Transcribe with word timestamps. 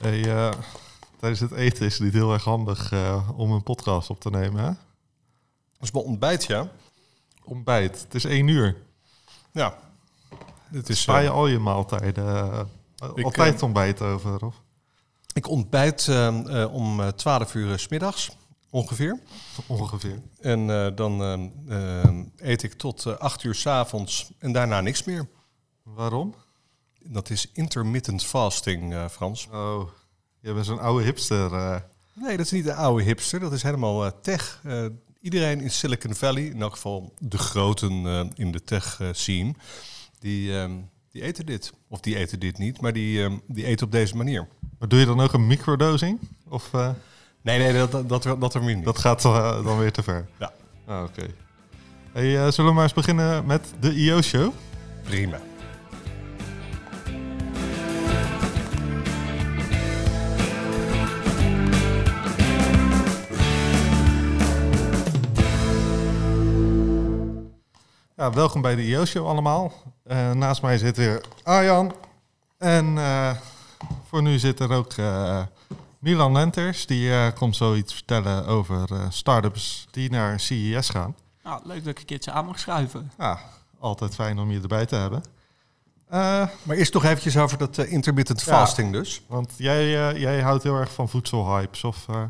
Hey, 0.00 0.36
eh, 0.36 0.52
tijdens 1.18 1.40
het 1.40 1.52
eten 1.52 1.86
is 1.86 1.92
het 1.92 2.02
niet 2.02 2.12
heel 2.12 2.32
erg 2.32 2.44
handig 2.44 2.92
eh, 2.92 3.30
om 3.36 3.52
een 3.52 3.62
podcast 3.62 4.10
op 4.10 4.20
te 4.20 4.30
nemen. 4.30 4.64
Hè? 4.64 4.66
Dat 4.66 4.76
is 5.80 5.90
mijn 5.90 6.04
ontbijt, 6.04 6.44
ja. 6.44 6.68
Ontbijt. 7.44 8.02
Het 8.02 8.14
is 8.14 8.24
één 8.24 8.48
uur. 8.48 8.76
Ja. 9.52 9.78
Dit 10.70 10.88
is, 10.88 11.04
je 11.04 11.12
eh, 11.12 11.30
al 11.30 11.46
je 11.46 11.58
maaltijden 11.58 12.68
Ik, 13.14 13.24
altijd 13.24 13.62
ontbijt 13.62 14.00
over? 14.02 14.44
Of? 14.44 14.62
ik 15.32 15.48
ontbijt 15.48 16.08
om 16.70 17.00
eh, 17.00 17.08
12 17.08 17.54
uur 17.54 17.78
's 17.78 17.88
middags 17.88 18.36
ongeveer. 18.70 19.20
Ongeveer. 19.66 20.22
En 20.40 20.66
dan 20.94 21.20
eet 22.36 22.62
ik 22.62 22.72
tot 22.72 23.18
8 23.18 23.42
uur 23.42 23.54
's 23.54 23.66
avonds 23.66 24.30
en 24.38 24.52
daarna 24.52 24.80
niks 24.80 25.04
meer. 25.04 25.28
Waarom? 25.82 26.34
Dat 27.08 27.30
is 27.30 27.50
intermittent 27.52 28.24
fasting, 28.24 28.92
eh, 28.94 29.08
Frans. 29.08 29.48
Oh, 29.52 29.88
je 30.40 30.52
bent 30.52 30.66
zo'n 30.66 30.80
oude 30.80 31.04
hipster. 31.04 31.52
eh. 31.54 31.76
Nee, 32.14 32.36
dat 32.36 32.46
is 32.46 32.52
niet 32.52 32.64
de 32.64 32.74
oude 32.74 33.02
hipster. 33.04 33.40
Dat 33.40 33.52
is 33.52 33.62
helemaal 33.62 34.04
eh, 34.06 34.10
tech. 34.22 34.62
Iedereen 35.20 35.60
in 35.60 35.70
Silicon 35.70 36.14
Valley, 36.14 36.42
in 36.44 36.60
elk 36.62 36.72
geval 36.72 37.12
de 37.18 37.38
groten 37.38 37.92
in 38.34 38.52
de 38.52 38.64
tech 38.64 39.00
scene, 39.12 39.54
die, 40.18 40.58
ehm, 40.58 40.70
die 41.10 41.22
eten 41.22 41.46
dit. 41.46 41.72
Of 41.88 42.00
die 42.00 42.16
eten 42.16 42.40
dit 42.40 42.58
niet, 42.58 42.80
maar 42.80 42.92
die, 42.92 43.22
ehm, 43.24 43.36
die 43.46 43.64
eten 43.64 43.86
op 43.86 43.92
deze 43.92 44.16
manier. 44.16 44.48
Maar 44.78 44.88
doe 44.88 44.98
je 44.98 45.06
dan 45.06 45.20
ook 45.20 45.32
een 45.32 45.46
microdosing? 45.46 46.18
Of 46.48 46.70
Nee, 47.42 47.58
nee, 47.58 47.72
dat, 47.72 48.08
dat, 48.08 48.22
dat, 48.22 48.40
dat 48.40 48.54
er 48.54 48.62
niet. 48.74 48.84
dat 48.84 48.98
gaat 48.98 49.22
dan 49.22 49.78
weer 49.78 49.92
te 49.92 50.02
ver? 50.02 50.26
Ja. 50.38 50.52
Ah, 50.86 51.02
Oké. 51.02 51.26
Hey, 52.12 52.50
zullen 52.50 52.70
we 52.70 52.76
maar 52.76 52.82
eens 52.84 52.92
beginnen 52.92 53.46
met 53.46 53.74
de 53.80 53.94
IO-show? 53.94 54.52
Prima. 55.02 55.40
Ja, 68.16 68.30
welkom 68.32 68.60
bij 68.62 68.74
de 68.74 68.82
IO-show 68.86 69.26
allemaal. 69.26 69.72
Eh, 70.04 70.30
naast 70.32 70.62
mij 70.62 70.78
zit 70.78 70.96
weer 70.96 71.24
Arjan. 71.42 71.94
En 72.58 72.98
eh, 72.98 73.30
voor 74.08 74.22
nu 74.22 74.38
zit 74.38 74.60
er 74.60 74.72
ook 74.72 74.92
eh, 74.92 75.42
Milan 75.98 76.32
Lenters. 76.32 76.86
Die 76.86 77.12
eh, 77.12 77.26
komt 77.34 77.56
zoiets 77.56 77.94
vertellen 77.94 78.46
over 78.46 78.92
eh 78.92 79.00
startups 79.08 79.86
die 79.90 80.10
naar 80.10 80.40
CES 80.40 80.88
gaan. 80.88 81.14
Nou, 81.42 81.60
leuk 81.64 81.78
dat 81.78 81.86
ik 81.92 81.98
een 81.98 82.04
keertje 82.04 82.30
aan 82.32 82.44
mag 82.46 82.58
schuiven. 82.58 83.12
Ja, 83.18 83.38
altijd 83.78 84.14
fijn 84.14 84.38
om 84.38 84.50
je 84.50 84.60
erbij 84.60 84.86
te 84.86 84.96
hebben. 84.96 85.22
Eh, 86.08 86.46
Maar 86.62 86.76
eerst 86.76 86.94
nog 86.94 87.04
eventjes 87.04 87.36
over 87.36 87.58
dat 87.58 87.78
intermittent 87.78 88.40
Ja. 88.42 88.46
fasting 88.52 88.92
dus. 88.92 89.22
want 89.28 89.52
jij, 89.56 90.08
eh, 90.10 90.20
jij 90.20 90.40
houdt 90.42 90.62
heel 90.62 90.74
erg 90.76 90.92
van 90.92 91.08
voedselhypes. 91.08 91.84
Of, 91.84 92.08
eh, 92.08 92.22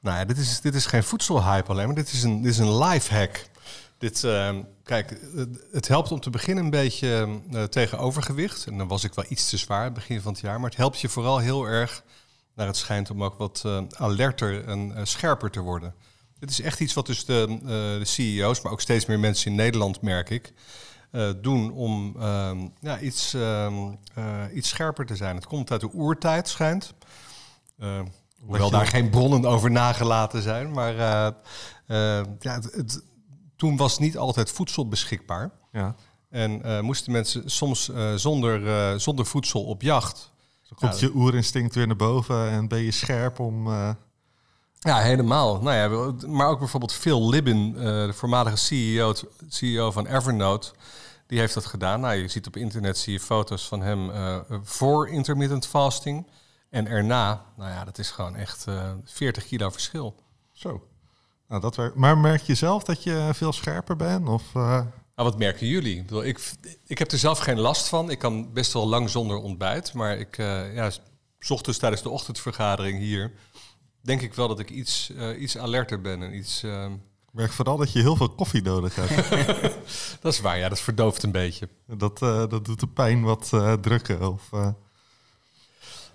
Nou 0.00 0.18
ja, 0.18 0.24
dit 0.24 0.38
is, 0.38 0.60
dit 0.60 0.74
is 0.74 0.86
geen 0.86 1.02
voedselhype 1.04 1.70
alleen, 1.70 1.86
maar 1.86 1.94
dit 1.94 2.12
is 2.12 2.22
een, 2.22 2.42
dit 2.42 2.52
is 2.52 2.58
een 2.58 2.78
life 2.78 3.14
hack. 3.14 3.46
Dit, 3.98 4.24
eh, 4.24 4.56
kijk, 4.82 5.18
het- 5.72 5.88
helpt 5.88 6.12
om 6.12 6.20
te 6.20 6.30
beginnen 6.30 6.64
een 6.64 6.70
beetje 6.70 7.40
eh, 7.52 7.62
tegen 7.62 7.98
overgewicht. 7.98 8.66
En 8.66 8.78
dan 8.78 8.88
was 8.88 9.04
ik 9.04 9.14
wel 9.14 9.24
iets 9.28 9.48
te 9.48 9.56
zwaar 9.56 9.92
begin 9.92 10.20
van 10.20 10.32
het 10.32 10.40
jaar. 10.40 10.60
Maar 10.60 10.68
het 10.70 10.78
helpt 10.78 11.00
je 11.00 11.08
vooral 11.08 11.38
heel 11.38 11.64
erg, 11.64 12.02
naar 12.54 12.66
het 12.66 12.76
schijnt, 12.76 13.10
om 13.10 13.24
ook 13.24 13.38
wat 13.38 13.62
eh, 13.66 13.82
alerter 13.96 14.64
en 14.68 14.96
eh, 14.96 15.04
scherper 15.04 15.50
te 15.50 15.60
worden. 15.60 15.94
Dit 16.38 16.50
is 16.50 16.60
echt 16.60 16.80
iets 16.80 16.94
wat 16.94 17.06
dus 17.06 17.24
de, 17.24 17.58
de 17.98 18.04
CEO's, 18.04 18.60
maar 18.60 18.72
ook 18.72 18.80
steeds 18.80 19.06
meer 19.06 19.18
mensen 19.18 19.50
in 19.50 19.56
Nederland, 19.56 20.00
merk 20.00 20.30
ik, 20.30 20.52
doen 21.42 21.72
om 21.72 22.14
ehm, 22.18 22.58
ja, 22.80 22.98
iets, 23.00 23.34
ehm, 23.34 23.74
eh, 24.14 24.42
iets 24.54 24.68
scherper 24.68 25.06
te 25.06 25.16
zijn. 25.16 25.34
Het 25.36 25.46
komt 25.46 25.70
uit 25.70 25.80
de 25.80 25.92
oertijd, 25.92 26.48
schijnt. 26.48 26.94
Hoewel 28.40 28.70
daar 28.70 28.86
geen 28.86 29.10
bronnen 29.10 29.44
over 29.44 29.70
nagelaten 29.70 30.42
zijn. 30.42 30.70
Maar 30.72 30.94
ja, 30.94 31.36
het, 32.40 32.64
het- 32.72 33.02
toen 33.56 33.76
was 33.76 33.98
niet 33.98 34.18
altijd 34.18 34.50
voedsel 34.50 34.88
beschikbaar. 34.88 35.50
ja. 35.72 35.94
En 36.34 36.62
eh, 36.62 36.80
moesten 36.80 37.12
mensen 37.12 37.50
soms 37.50 37.88
eh, 37.88 38.14
zonder, 38.14 38.66
eh, 38.66 38.98
zonder 38.98 39.26
voedsel 39.26 39.64
op 39.64 39.82
jacht. 39.82 40.32
Zo 40.62 40.74
komt 40.74 41.00
Ja, 41.00 41.06
je 41.06 41.14
oerinstinct 41.14 41.74
weer 41.74 41.86
naar 41.86 41.96
boven 41.96 42.50
en 42.50 42.68
ben 42.68 42.82
je 42.82 42.90
scherp 42.90 43.38
om... 43.38 43.68
Ja, 44.78 44.98
helemaal. 44.98 45.62
Nou 45.62 45.76
ja, 45.76 46.12
maar 46.28 46.48
ook 46.48 46.58
bijvoorbeeld 46.58 46.92
Phil 46.92 47.28
Libin, 47.28 47.72
de 47.72 48.12
voormalige 48.14 48.56
CEO, 48.56 49.12
CEO 49.48 49.90
van 49.90 50.06
Evernote, 50.06 50.72
die 51.26 51.38
heeft 51.38 51.54
dat 51.54 51.66
gedaan. 51.66 52.00
Nou, 52.00 52.14
je 52.14 52.28
ziet 52.28 52.46
op 52.46 52.56
internet 52.56 52.98
zie 52.98 53.12
je 53.12 53.20
foto's 53.20 53.68
van 53.68 53.82
hem 53.82 54.10
voor 54.62 55.08
intermittent 55.08 55.66
fasting 55.66 56.26
en 56.70 56.86
erna. 56.86 57.44
Nou 57.56 57.70
ja, 57.70 57.84
dat 57.84 57.98
is 57.98 58.10
gewoon 58.10 58.36
echt 58.36 58.66
eh 58.66 58.92
40 59.04 59.46
kilo 59.46 59.70
verschil. 59.70 60.14
zo. 60.52 60.88
Nou, 61.48 61.60
dat 61.60 61.76
werkt. 61.76 61.94
Maar 61.94 62.18
merk 62.18 62.42
je 62.42 62.54
zelf 62.54 62.84
dat 62.84 63.02
je 63.02 63.30
veel 63.32 63.52
scherper 63.52 63.96
bent? 63.96 64.28
Of, 64.28 64.42
eh, 64.54 64.80
Nou, 65.16 65.28
wat 65.28 65.38
merken 65.38 65.66
jullie? 65.66 65.96
Ik, 65.96 66.06
bedoel, 66.06 66.24
ik, 66.24 66.52
ik 66.86 66.98
heb 66.98 67.10
er 67.10 67.18
zelf 67.18 67.38
geen 67.38 67.58
last 67.58 67.88
van. 67.88 68.10
Ik 68.10 68.18
kan 68.18 68.52
best 68.52 68.72
wel 68.72 68.88
lang 68.88 69.10
zonder 69.10 69.36
ontbijt. 69.36 69.92
Maar 69.92 70.18
ik, 70.18 70.38
eh 70.38 70.74
ja, 70.74 70.90
s 71.38 71.50
ochtends 71.50 71.78
tijdens 71.78 72.02
de 72.02 72.08
ochtendvergadering 72.08 72.98
hier... 72.98 73.32
denk 74.00 74.20
ik 74.20 74.34
wel 74.34 74.48
dat 74.48 74.58
ik 74.58 74.70
iets, 74.70 75.10
eh, 75.16 75.40
iets 75.40 75.58
alerter 75.58 76.00
ben. 76.00 76.22
En 76.22 76.36
iets, 76.36 76.62
eh, 76.62 76.84
ik 77.26 77.32
merk 77.32 77.52
vooral 77.52 77.76
dat 77.76 77.92
je 77.92 78.00
heel 78.00 78.16
veel 78.16 78.30
koffie 78.30 78.62
nodig 78.62 78.94
hebt. 78.94 79.30
dat 80.22 80.32
is 80.32 80.40
waar, 80.40 80.58
ja, 80.58 80.68
dat 80.68 80.80
verdooft 80.80 81.22
een 81.22 81.32
beetje. 81.32 81.68
dat, 81.86 82.18
dat 82.18 82.64
doet 82.64 82.80
de 82.80 82.88
pijn 82.88 83.22
wat 83.22 83.48
drukken. 83.80 84.32
Of, 84.32 84.50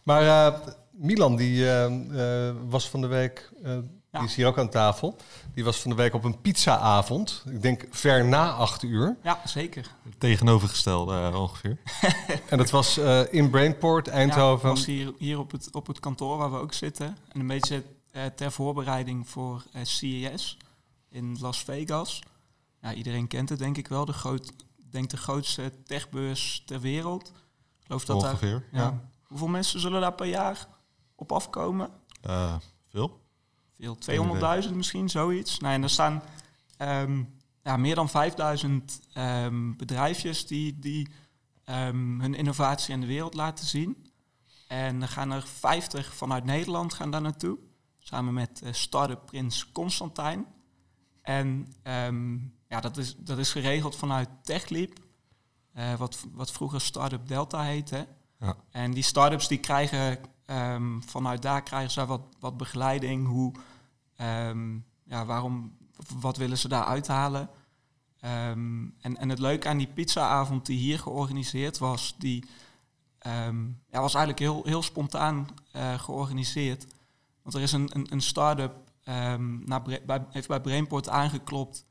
Maar 0.04 0.54
Milan, 1.00 1.36
die 1.36 1.70
eh, 1.70 2.48
eh, 2.48 2.56
was 2.70 2.90
van 2.90 3.02
de 3.02 3.08
week... 3.08 3.52
Ja. 4.20 4.26
Die 4.26 4.30
is 4.30 4.36
hier 4.36 4.48
ook 4.48 4.58
aan 4.58 4.70
tafel. 4.70 5.16
Die 5.54 5.64
was 5.64 5.82
van 5.82 5.90
de 5.90 5.96
week 5.98 6.14
op 6.14 6.24
een 6.24 6.42
pizzaavond. 6.42 7.44
Ik 7.50 7.62
denk 7.62 7.86
ver 7.92 8.26
na 8.26 8.52
acht 8.52 8.84
uur. 8.84 9.18
Ja, 9.24 9.42
zeker. 9.46 9.96
tegenovergestelde 10.18 11.30
eh, 11.32 11.42
ongeveer. 11.42 11.78
En 12.50 12.58
dat 12.58 12.70
was 12.70 12.98
eh, 12.98 13.34
in 13.34 13.50
Brainport, 13.50 14.06
Ja, 14.06 14.12
Eindhoven. 14.12 14.70
was 14.70 14.86
hier, 14.86 15.14
hier 15.18 15.40
op, 15.40 15.52
het, 15.52 15.74
op 15.74 15.88
het 15.88 16.00
kantoor 16.00 16.38
waar 16.38 16.52
we 16.52 16.58
ook 16.58 16.74
zitten. 16.74 17.18
En 17.32 17.40
een 17.40 17.48
beetje 17.48 17.84
eh, 18.12 18.26
ter 18.26 18.52
voorbereiding 18.52 19.30
voor 19.30 19.64
eh, 19.74 19.82
CES 19.84 20.58
in 21.10 21.38
Las 21.42 21.64
Vegas. 21.64 22.24
Ja, 22.82 22.94
iedereen 22.94 23.28
kent 23.28 23.50
het 23.50 23.60
denk 23.60 23.78
ik 23.78 23.88
wel. 23.88 24.06
De, 24.06 24.14
groot, 24.14 24.52
denk 24.90 25.10
de 25.10 25.18
grootste 25.18 25.72
techbeurs 25.86 26.64
ter 26.66 26.80
wereld. 26.80 27.28
Ik 27.28 27.86
geloof 27.86 28.06
dat 28.06 28.22
daar, 28.22 28.30
ongeveer. 28.32 28.64
ja. 28.72 28.80
Ja. 28.82 29.00
Hoeveel 29.28 29.48
mensen 29.48 29.80
zullen 29.80 30.02
daar 30.02 30.14
per 30.14 30.26
jaar 30.26 30.68
op 31.16 31.32
afkomen? 31.32 31.90
Eh, 32.22 32.56
veel. 32.92 33.20
Veel, 33.80 33.98
200.000 34.68 34.74
misschien, 34.74 35.10
zoiets. 35.10 35.60
Nou, 35.60 35.74
en 35.74 35.84
er 35.84 35.90
staan 35.90 36.24
ehm, 36.78 37.24
ja, 37.64 37.78
meer 37.78 37.96
dan 37.96 38.10
5000 38.10 39.00
ehm, 39.14 39.76
bedrijfjes 39.76 40.48
die, 40.48 40.80
die 40.80 41.08
ehm, 41.64 42.20
hun 42.20 42.34
innovatie 42.34 42.94
aan 42.94 43.00
de 43.00 43.06
wereld 43.06 43.34
laten 43.34 43.66
zien. 43.66 44.12
En 44.68 45.02
er 45.02 45.08
gaan 45.08 45.32
er 45.32 45.48
50 45.48 46.14
vanuit 46.14 46.44
Nederland 46.44 46.94
gaan 46.94 47.12
daar 47.12 47.22
naartoe. 47.22 47.58
Samen 47.98 48.34
met 48.34 48.62
eh 48.62 48.74
start-up 48.74 49.26
Prins 49.26 49.72
Constantijn. 49.72 50.46
En 51.22 51.74
ehm, 51.84 52.38
ja, 52.68 52.80
dat, 52.80 52.98
is, 52.98 53.16
dat 53.18 53.38
is 53.38 53.52
geregeld 53.52 53.96
vanuit 53.96 54.30
TechLeap. 54.42 54.94
eh, 55.74 55.94
wat, 55.94 56.26
wat 56.32 56.52
vroeger 56.52 56.82
Startup 56.82 57.28
Delta 57.28 57.64
heette. 57.64 58.08
Ja. 58.40 58.56
En 58.72 58.92
die 58.92 59.04
start-ups 59.04 59.48
die 59.48 59.60
krijgen 59.60 60.20
ehm, 60.50 61.00
vanuit 61.00 61.42
daar 61.42 61.64
krijgen 61.64 61.92
ze 61.92 62.06
wat, 62.06 62.22
wat 62.40 62.58
begeleiding. 62.58 63.28
Hoe, 63.28 63.54
ehm, 64.16 64.76
ja, 65.04 65.26
waarom, 65.26 65.78
wat 66.20 66.38
willen 66.38 66.58
ze 66.58 66.68
daar 66.68 66.84
uithalen? 66.84 67.50
Ehm, 68.20 68.88
en, 69.00 69.18
en 69.18 69.30
het 69.30 69.40
leuke 69.40 69.68
aan 69.68 69.78
die 69.78 69.88
pizzaavond 69.88 70.66
die 70.66 70.78
hier 70.78 71.00
georganiseerd 71.00 71.78
was, 71.78 72.16
die 72.18 72.44
was 73.90 74.14
eigenlijk 74.14 74.40
heel, 74.40 74.64
heel 74.64 74.84
spontaan 74.84 75.48
eh, 75.72 76.00
georganiseerd. 76.00 76.88
Want 77.42 77.56
er 77.56 77.62
is 77.62 77.72
een, 77.72 77.90
een, 77.94 78.08
een 78.10 78.22
start-up, 78.22 78.88
naar 79.66 79.82
bij, 80.06 80.26
heeft 80.30 80.48
bij 80.48 80.62
Brainport 80.62 81.10
aangeklopt 81.10 81.86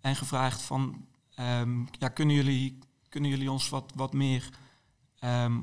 en 0.00 0.16
gevraagd 0.16 0.62
van, 0.62 1.06
ja, 1.98 2.08
kunnen, 2.14 2.34
jullie, 2.36 2.78
kunnen 3.08 3.30
jullie 3.30 3.50
ons 3.50 3.68
wat, 3.68 3.92
wat 3.94 4.12
meer 4.12 4.48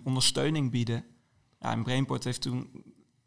ondersteuning 0.04 0.72
bieden? 0.72 1.06
Ja, 1.60 1.72
en 1.72 1.84
Brainport 1.84 2.24
heeft 2.24 2.42
toen, 2.42 2.84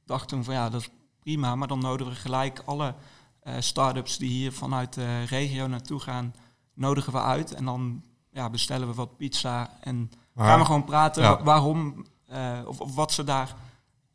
dacht 0.07 0.29
toen 0.29 0.45
van 0.45 0.55
ja, 0.55 0.69
dat 0.71 0.81
is 0.81 0.89
prima, 1.21 1.55
maar 1.57 1.69
dan 1.69 1.79
nodigen 1.79 2.13
we 2.13 2.19
gelijk 2.19 2.63
alle 2.65 2.95
eh 3.41 3.55
start-ups 3.59 4.17
die 4.17 4.29
hier 4.31 4.53
vanuit 4.53 4.93
de 4.93 5.23
regio 5.25 5.67
naartoe 5.67 6.01
gaan, 6.01 6.35
nodigen 6.75 7.13
we 7.13 7.21
uit. 7.21 7.53
En 7.55 7.65
dan 7.65 8.03
ja, 8.33 8.51
bestellen 8.51 8.89
we 8.89 8.95
wat 8.95 9.17
pizza 9.17 9.71
en 9.81 10.11
Maar- 10.33 10.47
gaan 10.47 10.59
we 10.59 10.65
gewoon 10.65 10.85
praten 10.85 11.23
ja. 11.23 11.43
waarom 11.43 12.07
eh, 12.27 12.59
of, 12.67 12.81
of 12.81 12.95
wat 12.95 13.13
ze 13.13 13.25
daar 13.25 13.55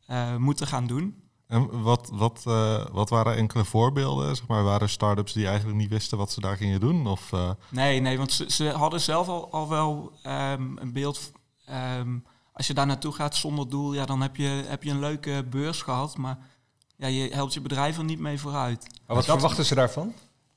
eh, 0.06 0.36
moeten 0.36 0.68
gaan 0.68 0.88
doen. 0.88 1.22
En 1.48 1.82
wat, 1.82 2.10
wat, 2.14 2.44
wat 2.92 3.10
waren 3.10 3.36
enkele 3.36 3.66
voorbeelden? 3.66 4.36
Zeg 4.36 4.48
maar, 4.48 4.64
waren 4.64 4.90
start-ups 4.90 5.34
die 5.34 5.48
eigenlijk 5.48 5.78
niet 5.78 5.90
wisten 5.90 6.18
wat 6.18 6.32
ze 6.32 6.42
daar 6.42 6.58
gingen 6.58 6.80
doen? 6.80 7.08
Of, 7.08 7.32
Nee, 7.70 8.00
nee, 8.00 8.18
want 8.18 8.32
ze, 8.32 8.52
ze 8.52 8.70
hadden 8.70 9.02
zelf 9.02 9.28
al, 9.28 9.52
al 9.52 9.70
wel 9.70 10.12
ehm, 10.24 10.78
een 10.78 10.94
beeld. 10.94 11.32
ehm, 11.66 12.18
als 12.58 12.68
je 12.68 12.74
daar 12.74 12.86
naartoe 12.86 13.12
gaat 13.12 13.36
zonder 13.36 13.70
doel, 13.70 13.94
ja, 13.94 14.06
dan 14.06 14.22
heb 14.22 14.36
je, 14.36 14.64
heb 14.68 14.84
je 14.84 14.90
een 14.90 15.00
leuke 15.00 15.46
beurs 15.50 15.82
gehad. 15.82 16.18
Maar 16.18 16.38
ja, 16.96 17.08
je 17.08 17.30
helpt 17.34 17.54
je 17.54 17.62
bedrijf 17.62 17.98
er 17.98 18.04
niet 18.04 18.20
mee 18.20 18.40
vooruit. 18.40 18.88
Maar 19.08 19.16
wat 19.16 19.26
verwachten 19.26 19.66
ze 19.66 19.76
daarvan? 19.76 20.14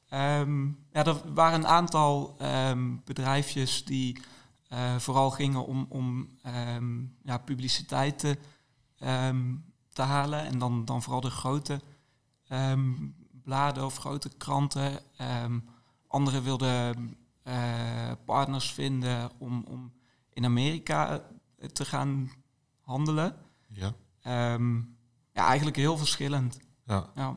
Ehm, 0.08 0.66
ja, 0.66 1.04
er 1.04 1.34
waren 1.34 1.58
een 1.58 1.66
aantal 1.66 2.34
ehm, 2.38 2.96
bedrijfjes 3.04 3.84
die 3.84 4.22
eh, 4.68 4.96
vooral 4.96 5.30
gingen 5.30 5.66
om, 5.66 5.86
om 5.88 6.28
ehm, 6.42 7.00
ja, 7.22 7.38
publiciteit 7.38 8.18
te, 8.18 8.38
te 9.92 10.02
halen. 10.02 10.46
En 10.46 10.58
dan, 10.58 10.84
dan 10.84 11.02
vooral 11.02 11.20
de 11.20 11.30
grote 11.30 11.80
bladen 13.42 13.84
of 13.84 13.96
grote 13.96 14.30
kranten. 14.36 15.00
anderen 16.06 16.42
wilden 16.42 17.16
uh, 17.44 18.12
partners 18.24 18.72
vinden 18.72 19.30
om, 19.38 19.64
om 19.68 19.92
in 20.32 20.44
Amerika 20.44 21.22
te 21.72 21.84
gaan 21.84 22.30
handelen. 22.80 23.34
Ja. 23.68 23.92
ja, 25.32 25.46
eigenlijk 25.46 25.76
heel 25.76 25.96
verschillend. 25.96 26.58
Ja. 26.84 27.10
ja. 27.14 27.36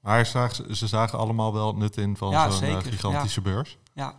Maar 0.00 0.26
zagen, 0.26 0.76
ze 0.76 0.86
zagen 0.86 1.18
allemaal 1.18 1.52
wel 1.52 1.66
het 1.66 1.76
nut 1.76 1.96
in 1.96 2.16
van 2.16 2.52
zo'n 2.52 2.68
eh, 2.68 2.76
gigantische 2.78 3.40
beurs. 3.40 3.78
Ja. 3.94 4.14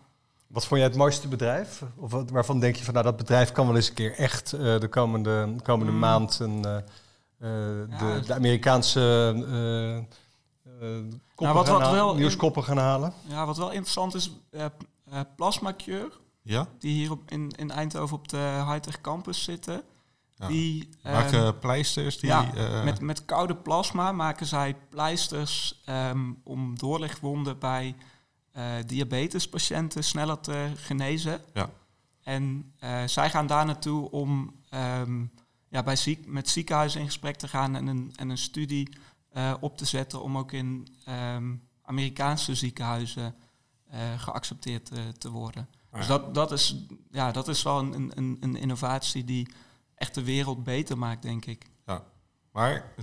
Wat 0.47 0.65
vond 0.65 0.79
jij 0.79 0.89
het 0.89 0.97
mooiste 0.97 1.27
bedrijf? 1.27 1.83
Of 1.95 2.11
wat, 2.11 2.29
waarvan 2.29 2.59
denk 2.59 2.75
je 2.75 2.83
van 2.83 2.93
nou 2.93 3.05
dat 3.05 3.17
bedrijf 3.17 3.51
kan 3.51 3.67
wel 3.67 3.75
eens 3.75 3.87
een 3.89 3.93
keer 3.93 4.15
echt 4.15 4.53
uh, 4.53 4.79
de 4.79 4.87
komende, 4.87 5.55
komende 5.63 5.91
mm. 5.91 5.99
maand 5.99 6.39
een, 6.39 6.57
uh, 6.57 6.77
de, 7.37 8.21
de, 8.25 8.33
Amerikaanse 8.33 8.99
nou, 11.37 11.53
wat, 11.53 11.67
wat 11.67 11.91
wel 11.91 12.15
nieuwskoppen 12.15 12.63
gaan 12.63 12.77
halen? 12.77 13.13
Ja, 13.21 13.45
wat 13.45 13.57
wel 13.57 13.71
interessant 13.71 14.15
is, 14.15 14.31
Plasma 15.35 15.73
Cure, 15.77 16.11
ja? 16.41 16.67
die 16.79 16.93
hier 16.93 17.11
op, 17.11 17.31
in, 17.31 17.49
in 17.49 17.71
Eindhoven 17.71 18.17
op 18.17 18.27
de 18.27 18.63
Hightech 18.67 19.01
Campus 19.01 19.43
zitten. 19.43 19.83
Die 20.47 20.89
maken 21.03 21.45
ehm, 21.45 21.59
pleisters. 21.59 22.17
Die, 22.17 22.29
ja, 22.29 22.55
uh, 22.55 22.83
met, 22.83 23.01
met 23.01 23.25
koude 23.25 23.55
plasma 23.55 24.11
maken 24.11 24.45
zij 24.45 24.75
pleisters 24.89 25.81
um, 25.89 26.41
om 26.43 26.77
doorlichtwonden 26.77 27.59
bij 27.59 27.95
uh, 28.57 28.63
diabetespatiënten 28.85 30.03
sneller 30.03 30.39
te 30.39 30.71
genezen. 30.75 31.41
Ja. 31.53 31.69
En 32.23 32.73
uh, 32.83 33.03
zij 33.05 33.29
gaan 33.29 33.47
daar 33.47 33.65
naartoe 33.65 34.11
om 34.11 34.53
um, 34.99 35.31
ja, 35.69 35.83
bij 35.83 35.95
ziek, 35.95 36.27
met 36.27 36.49
ziekenhuizen 36.49 36.99
in 36.99 37.05
gesprek 37.05 37.35
te 37.35 37.47
gaan 37.47 37.75
en 37.75 37.87
een, 37.87 38.13
en 38.15 38.29
een 38.29 38.37
studie 38.37 38.89
op 39.59 39.77
te 39.77 39.85
zetten 39.85 40.21
om 40.21 40.37
ook 40.37 40.51
in 40.51 40.87
Amerikaanse 41.81 42.55
ziekenhuizen 42.55 43.35
geaccepteerd 44.17 44.91
te 45.17 45.29
worden. 45.29 45.69
Dus 45.91 46.07
dat, 46.07 46.33
dat, 46.33 46.51
is, 46.51 46.75
ja, 47.11 47.31
dat 47.31 47.47
is 47.47 47.63
wel 47.63 47.79
een, 47.79 48.11
een, 48.15 48.37
een 48.39 48.55
innovatie 48.55 49.23
die 49.23 49.51
echt 49.95 50.15
de 50.15 50.23
wereld 50.23 50.63
beter 50.63 50.97
maakt, 50.97 51.21
denk 51.21 51.45
ik. 51.45 51.65
Ja, 51.85 52.03
maar 52.51 52.93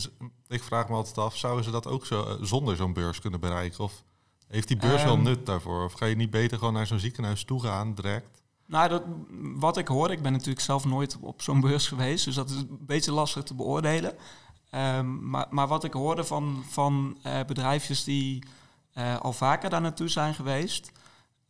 ik 0.48 0.62
vraag 0.62 0.88
me 0.88 0.94
altijd 0.94 1.18
af, 1.18 1.36
zouden 1.36 1.64
ze 1.64 1.70
dat 1.70 1.86
ook 1.86 2.06
zo, 2.06 2.22
eh, 2.24 2.34
zonder 2.40 2.76
zo'n 2.76 2.92
beurs 2.92 3.20
kunnen 3.20 3.40
bereiken? 3.40 3.84
Of 3.84 4.02
heeft 4.48 4.68
die 4.68 4.76
beurs 4.76 5.02
wel 5.02 5.14
ehm. 5.14 5.22
nut 5.22 5.46
daarvoor? 5.46 5.84
Of 5.84 5.92
ga 5.92 6.06
je 6.06 6.16
niet 6.16 6.30
beter 6.30 6.58
gewoon 6.58 6.72
naar 6.72 6.86
zo'n 6.86 6.98
ziekenhuis 6.98 7.44
toe 7.44 7.62
gaan, 7.62 7.94
direct? 7.94 8.42
Nou, 8.66 8.88
dat, 8.88 9.02
wat 9.40 9.76
ik 9.76 9.88
hoor, 9.88 10.10
ik 10.10 10.22
ben 10.22 10.32
natuurlijk 10.32 10.60
zelf 10.60 10.84
nooit 10.84 11.16
op 11.20 11.42
zo'n 11.42 11.60
beurs 11.60 11.88
geweest, 11.88 12.24
dus 12.24 12.34
dat 12.34 12.50
is 12.50 12.56
een 12.56 12.78
beetje 12.80 13.12
lastig 13.12 13.42
te 13.42 13.54
beoordelen. 13.54 14.14
Um, 14.74 15.28
maar, 15.30 15.46
maar, 15.50 15.66
wat 15.66 15.84
ik 15.84 15.92
hoorde 15.92 16.24
van, 16.24 16.64
van 16.68 17.18
uh, 17.26 17.40
bedrijfjes 17.46 18.04
die 18.04 18.44
uh, 18.94 19.20
al 19.20 19.32
vaker 19.32 19.70
daar 19.70 19.80
naartoe 19.80 20.08
zijn 20.08 20.34
geweest, 20.34 20.92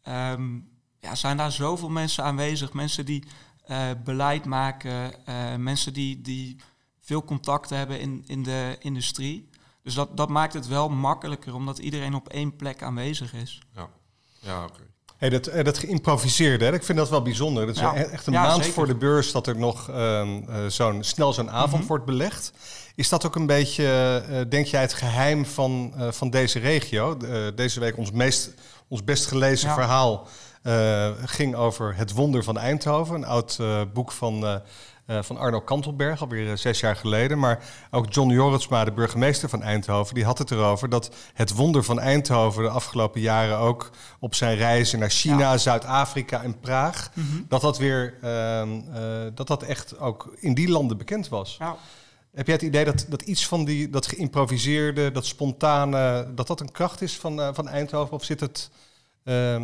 um, 0.09 0.69
ja, 1.01 1.15
zijn 1.15 1.37
daar 1.37 1.53
zoveel 1.53 1.89
mensen 1.89 2.25
aanwezig. 2.25 2.73
Mensen 2.73 3.05
die 3.05 3.25
uh, 3.69 3.91
beleid 4.05 4.45
maken, 4.45 5.15
uh, 5.29 5.55
mensen 5.55 5.93
die, 5.93 6.21
die 6.21 6.57
veel 7.01 7.25
contacten 7.25 7.77
hebben 7.77 8.01
in, 8.01 8.25
in 8.27 8.43
de 8.43 8.77
industrie. 8.81 9.49
Dus 9.83 9.95
dat, 9.95 10.17
dat 10.17 10.29
maakt 10.29 10.53
het 10.53 10.67
wel 10.67 10.89
makkelijker, 10.89 11.55
omdat 11.55 11.79
iedereen 11.79 12.15
op 12.15 12.29
één 12.29 12.57
plek 12.57 12.83
aanwezig 12.83 13.33
is. 13.33 13.63
Ja, 13.75 13.89
ja 14.41 14.65
oké. 14.65 14.95
Hey, 15.17 15.31
dat, 15.31 15.47
eh, 15.47 15.65
dat 15.65 15.79
geïmproviseerde, 15.79 16.67
ik 16.67 16.83
vind 16.83 16.99
dat 16.99 17.11
wel 17.11 17.23
bijzonder. 17.23 17.67
Dat 17.67 17.77
is 17.77 17.83
echt 18.11 18.27
een 18.27 18.33
maand 18.33 18.67
voor 18.67 18.87
de 18.87 18.95
beurs 18.95 19.33
dat 19.33 19.47
er 19.47 19.57
nog 19.57 19.91
uh, 19.91 20.23
zo'n, 20.69 21.03
snel 21.05 21.33
zo'n 21.33 21.51
avond 21.51 21.79
mhm. 21.79 21.87
wordt 21.87 22.05
belegd. 22.05 22.53
Is 22.95 23.09
dat 23.09 23.27
ook 23.27 23.37
een 23.37 23.47
beetje, 23.47 24.23
uh, 24.31 24.41
denk 24.49 24.67
jij, 24.67 24.81
het 24.81 24.93
geheim 24.93 25.47
van, 25.47 25.95
van 26.11 26.31
deze 26.31 26.59
regio? 26.59 27.17
deze 27.55 27.81
week 27.81 27.97
ons, 27.97 28.11
meest, 28.11 28.55
ons 28.89 29.05
best 29.05 29.27
gelezen 29.27 29.71
verhaal 29.71 30.27
ging 31.25 31.55
over 31.55 31.97
Het 31.97 32.13
Wonder 32.13 32.45
van 32.45 32.59
Eindhoven. 32.59 33.15
Een 33.15 33.25
oud 33.25 33.59
boek 33.93 34.13
van, 34.13 34.63
uh, 35.07 35.23
van 35.23 35.37
Arno 35.37 35.61
Kantelberg, 35.61 36.21
alweer 36.21 36.59
zes 36.59 36.81
jaar 36.81 36.97
geleden. 36.97 37.39
Maar 37.39 37.65
ook 37.91 38.13
John 38.13 38.31
Jorritsma, 38.31 38.85
de 38.85 38.93
burgemeester 38.93 39.49
van 39.49 39.63
Eindhoven, 39.63 40.15
die 40.15 40.25
had 40.25 40.39
het 40.39 40.51
erover 40.51 40.89
dat 40.89 41.15
het 41.35 41.55
wonder 41.55 41.85
van 41.85 42.01
Eindhoven 42.01 42.63
de 42.63 42.69
afgelopen 42.69 43.21
jaren 43.21 43.59
ook 43.59 43.91
op 44.21 44.35
zijn 44.35 44.57
reizen 44.57 44.99
naar 44.99 45.11
China, 45.11 45.57
Zuid-Afrika 45.57 46.43
en 46.43 46.61
Praag, 46.61 47.11
mm 47.15 47.27
-hmm. 47.31 47.45
dat 47.49 47.61
dat 47.61 47.79
weer 47.79 48.15
ehm, 48.23 48.81
dat 49.35 49.47
dat 49.47 49.63
echt 49.63 49.99
ook 49.99 50.37
in 50.37 50.55
die 50.55 50.69
landen 50.69 50.97
bekend 50.97 51.29
was. 51.29 51.57
Ja. 51.59 51.77
Heb 52.33 52.47
jij 52.47 52.55
het 52.55 52.65
idee 52.65 52.85
dat, 52.85 53.07
dat 53.09 53.23
iets 53.23 53.47
van 53.47 53.65
die, 53.65 53.91
dat 53.91 54.07
geïmproviseerde, 54.07 55.13
dat 55.13 55.27
spontane, 55.27 56.33
dat 56.35 56.47
dat 56.47 56.61
een 56.61 56.73
kracht 56.73 57.03
is 57.03 57.17
van, 57.17 57.55
van 57.55 57.69
Eindhoven? 57.69 58.15
Of 58.15 58.25
zit 58.25 58.41
het, 58.41 58.71
uh, 59.25 59.63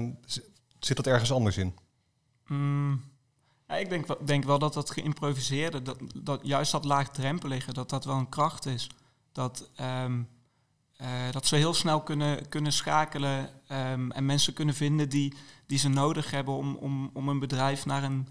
Zit 0.85 0.97
dat 0.97 1.06
ergens 1.06 1.33
anders 1.33 1.56
in? 1.56 1.75
Mm, 2.47 3.03
ja, 3.73 3.79
ik 3.79 3.89
denk, 3.89 4.27
denk 4.27 4.45
wel 4.45 4.59
dat 4.59 4.75
dat 4.75 4.91
geïmproviseerde, 4.91 5.83
dat, 5.83 5.99
dat 6.15 6.41
juist 6.43 6.73
dat 6.73 6.85
laagdrempelige, 6.85 7.73
dat 7.73 7.91
dat 7.91 8.05
wel 8.05 8.17
een 8.17 8.29
kracht 8.29 8.67
is. 8.67 8.87
Dat, 9.33 9.71
um, 10.05 10.29
uh, 11.01 11.09
dat 11.31 11.47
ze 11.47 11.57
heel 11.57 11.75
snel 11.75 12.03
kunnen, 12.03 12.49
kunnen 12.49 12.73
schakelen 12.73 13.51
um, 13.69 14.11
en 14.11 14.27
mensen 14.27 14.53
kunnen 14.53 14.75
vinden 14.75 15.09
die, 15.09 15.35
die 15.67 15.79
ze 15.79 15.89
nodig 15.89 16.31
hebben 16.31 16.55
om, 16.55 16.77
om, 16.77 17.11
om 17.13 17.29
een 17.29 17.39
bedrijf 17.39 17.87
naar 17.87 18.03
een, 18.03 18.29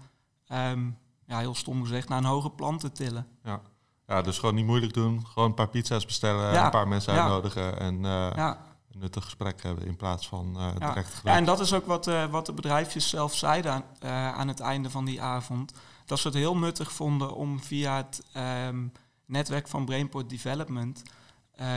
um, 0.52 0.98
ja, 1.26 1.38
heel 1.38 1.54
stom 1.54 1.82
gezegd, 1.82 2.08
naar 2.08 2.18
een 2.18 2.24
hoger 2.24 2.50
plan 2.50 2.78
te 2.78 2.92
tillen. 2.92 3.26
Ja. 3.44 3.60
ja, 4.06 4.22
dus 4.22 4.38
gewoon 4.38 4.54
niet 4.54 4.66
moeilijk 4.66 4.94
doen. 4.94 5.26
Gewoon 5.26 5.48
een 5.48 5.54
paar 5.54 5.68
pizza's 5.68 6.06
bestellen, 6.06 6.52
ja. 6.52 6.64
een 6.64 6.70
paar 6.70 6.88
mensen 6.88 7.12
uitnodigen 7.12 7.78
en... 7.78 7.94
Uh, 7.94 8.30
ja 8.36 8.70
nuttig 8.94 9.24
gesprek 9.24 9.62
hebben 9.62 9.86
in 9.86 9.96
plaats 9.96 10.28
van 10.28 10.54
uh, 10.56 10.70
ja. 10.78 10.88
direct 10.88 11.20
Ja, 11.24 11.36
en 11.36 11.44
dat 11.44 11.60
is 11.60 11.72
ook 11.72 11.86
wat, 11.86 12.06
uh, 12.06 12.24
wat 12.24 12.46
de 12.46 12.52
bedrijfjes 12.52 13.08
zelf 13.08 13.34
zeiden 13.34 13.72
aan, 13.72 13.84
uh, 14.04 14.32
aan 14.32 14.48
het 14.48 14.60
einde 14.60 14.90
van 14.90 15.04
die 15.04 15.22
avond. 15.22 15.72
Dat 16.06 16.18
ze 16.18 16.26
het 16.26 16.36
heel 16.36 16.56
nuttig 16.56 16.92
vonden 16.92 17.34
om 17.34 17.60
via 17.60 17.96
het 17.96 18.22
um, 18.68 18.92
netwerk 19.26 19.68
van 19.68 19.84
Brainport 19.84 20.30
Development 20.30 21.02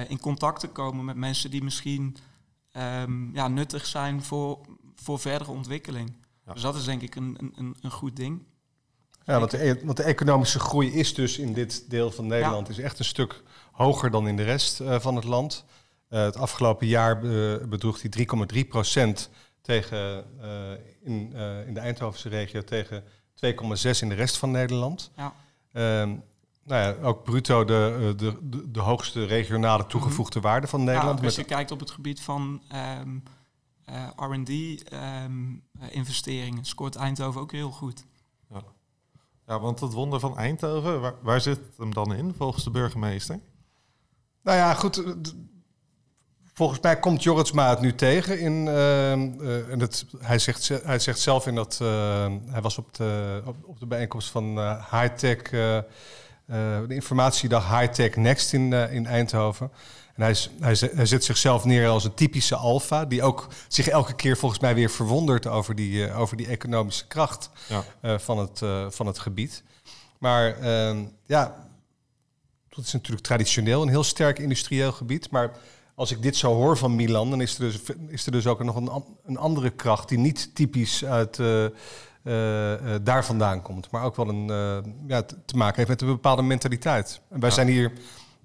in 0.07 0.19
contact 0.19 0.60
te 0.60 0.67
komen 0.67 1.05
met 1.05 1.15
mensen 1.15 1.51
die 1.51 1.63
misschien 1.63 2.17
um, 2.72 3.34
ja, 3.34 3.48
nuttig 3.48 3.86
zijn 3.86 4.24
voor, 4.24 4.60
voor 4.95 5.19
verdere 5.19 5.51
ontwikkeling. 5.51 6.15
Ja. 6.45 6.53
Dus 6.53 6.62
dat 6.62 6.75
is 6.75 6.84
denk 6.84 7.01
ik 7.01 7.15
een, 7.15 7.38
een, 7.55 7.75
een 7.81 7.91
goed 7.91 8.15
ding. 8.15 8.43
Ja, 9.25 9.39
want 9.39 9.51
de, 9.51 9.65
e-, 9.65 9.86
want 9.86 9.98
de 9.98 10.03
economische 10.03 10.60
groei 10.60 10.91
is 10.93 11.13
dus 11.13 11.38
in 11.38 11.53
dit 11.53 11.89
deel 11.89 12.12
van 12.12 12.27
Nederland 12.27 12.67
ja. 12.67 12.74
is 12.74 12.79
echt 12.79 13.00
een 13.00 13.05
stuk 13.05 13.43
hoger 13.72 14.12
dan 14.12 14.27
in 14.27 14.36
de 14.36 14.43
rest 14.43 14.81
van 14.86 15.15
het 15.15 15.25
land. 15.25 15.65
Uh, 16.09 16.24
het 16.24 16.38
afgelopen 16.38 16.88
jaar 16.88 17.24
uh, 17.24 17.63
bedroeg 17.63 18.00
die 18.00 18.27
3,3 18.63 18.67
procent 18.67 19.29
tegen, 19.62 20.25
uh, 20.41 20.71
in, 21.01 21.33
in 21.67 21.74
de 21.74 21.79
Eindhovense 21.79 22.29
regio 22.29 22.63
tegen 22.63 23.03
2,6 23.03 23.07
in 24.00 24.09
de 24.09 24.15
rest 24.15 24.38
van 24.38 24.51
Nederland. 24.51 25.12
Ja. 25.15 25.33
Ehm, 25.71 26.15
nou 26.63 26.81
ja, 26.81 26.95
ook 27.01 27.24
bruto 27.24 27.65
de, 27.65 28.13
de, 28.17 28.38
de, 28.41 28.71
de 28.71 28.79
hoogste 28.79 29.25
regionale 29.25 29.81
mhm. 29.81 29.91
toegevoegde 29.91 30.39
waarde 30.39 30.67
van 30.67 30.83
Nederland. 30.83 31.19
Ja, 31.19 31.25
als 31.25 31.35
je 31.35 31.43
kijkt 31.43 31.71
op 31.71 31.79
het 31.79 31.91
gebied 31.91 32.21
van 32.21 32.62
um, 33.01 33.24
R&D-investeringen, 34.15 36.57
um, 36.57 36.63
scoort 36.63 36.95
Eindhoven 36.95 37.41
ook 37.41 37.51
heel 37.51 37.71
goed. 37.71 38.05
Ja. 38.50 38.63
ja, 39.47 39.59
want 39.59 39.79
het 39.79 39.93
wonder 39.93 40.19
van 40.19 40.38
Eindhoven, 40.38 41.01
waar, 41.01 41.15
waar 41.21 41.41
zit 41.41 41.59
hem 41.77 41.93
dan 41.93 42.13
in 42.13 42.33
volgens 42.38 42.63
de 42.63 42.71
burgemeester? 42.71 43.39
Nou 44.43 44.57
ja, 44.57 44.74
goed, 44.74 45.03
Volgens 46.55 46.79
mij 46.79 47.00
komt 47.00 47.24
Jorritsma 47.24 47.69
het 47.69 47.79
nu 47.79 47.95
tegen. 47.95 48.39
In, 48.39 48.65
uh, 48.65 49.12
en 49.71 49.79
het, 49.79 50.05
hij, 50.17 50.39
zegt, 50.39 50.67
hij 50.83 51.00
zegt 51.00 51.19
zelf 51.19 51.47
in 51.47 51.55
dat... 51.55 51.79
Uh, 51.81 52.25
hij 52.45 52.62
was 52.62 52.77
op 52.77 52.93
de, 52.93 53.41
op, 53.45 53.55
op 53.65 53.79
de 53.79 53.85
bijeenkomst 53.85 54.29
van 54.29 54.57
uh, 54.57 54.91
Hightech... 54.91 55.41
de 56.45 56.85
informatiedag 56.88 57.79
Hightech 57.79 58.15
Next 58.15 58.53
in, 58.53 58.74
in 58.74 59.05
Eindhoven. 59.05 59.71
En 60.15 60.21
hij, 60.21 60.35
hij, 60.59 60.75
hij 60.95 61.05
zet 61.05 61.24
zichzelf 61.24 61.65
neer 61.65 61.88
als 61.88 62.03
een 62.03 62.13
typische 62.13 62.55
alfa... 62.55 63.05
die 63.05 63.24
ook 63.24 63.47
zich 63.67 63.88
elke 63.88 64.15
keer 64.15 64.38
volgens 64.38 64.62
mij 64.62 64.75
weer 64.75 64.89
verwondert... 64.89 65.47
over 65.47 65.75
die, 65.75 66.13
over 66.13 66.38
die 66.38 66.47
economische 66.47 67.07
kracht 67.07 67.50
ja. 67.67 68.19
van, 68.19 68.38
het, 68.38 68.62
van 68.95 69.05
het 69.05 69.19
gebied. 69.19 69.63
Maar 70.17 70.57
ehm, 70.57 71.05
ja, 71.25 71.67
dat 72.69 72.85
is 72.85 72.93
natuurlijk 72.93 73.25
traditioneel 73.25 73.81
een 73.81 73.89
heel 73.89 74.03
sterk 74.03 74.39
industrieel 74.39 74.91
gebied... 74.91 75.29
maar 75.29 75.51
als 75.95 76.11
ik 76.11 76.21
dit 76.21 76.35
zo 76.35 76.53
hoor 76.53 76.77
van 76.77 76.95
Milan, 76.95 77.29
dan 77.29 77.41
is 77.41 77.53
er 77.53 77.59
dus, 77.59 77.81
is 78.07 78.25
er 78.25 78.31
dus 78.31 78.47
ook 78.47 78.63
nog 78.63 78.75
een, 78.75 79.03
een 79.25 79.37
andere 79.37 79.69
kracht 79.69 80.09
die 80.09 80.17
niet 80.17 80.55
typisch 80.55 81.05
uit, 81.05 81.37
uh, 81.37 81.65
eh, 81.65 82.95
eh, 82.95 83.01
daar 83.03 83.25
vandaan 83.25 83.61
komt. 83.61 83.91
Maar 83.91 84.03
ook 84.03 84.15
wel 84.15 84.29
een, 84.29 84.49
eh, 84.49 84.91
ja, 85.07 85.21
te 85.45 85.57
maken 85.57 85.75
heeft 85.75 85.89
met 85.89 86.01
een 86.01 86.07
bepaalde 86.07 86.41
mentaliteit. 86.41 87.21
En 87.29 87.39
wij 87.39 87.51
zijn 87.51 87.67
hier, 87.67 87.93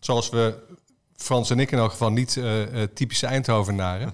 zoals 0.00 0.28
we, 0.30 0.68
Frans 1.14 1.50
en 1.50 1.58
ik 1.58 1.70
in 1.70 1.78
elk 1.78 1.90
geval, 1.90 2.10
niet 2.10 2.36
eh, 2.36 2.82
eh, 2.82 2.90
typische 2.94 3.26
Eindhovenaren. 3.26 4.12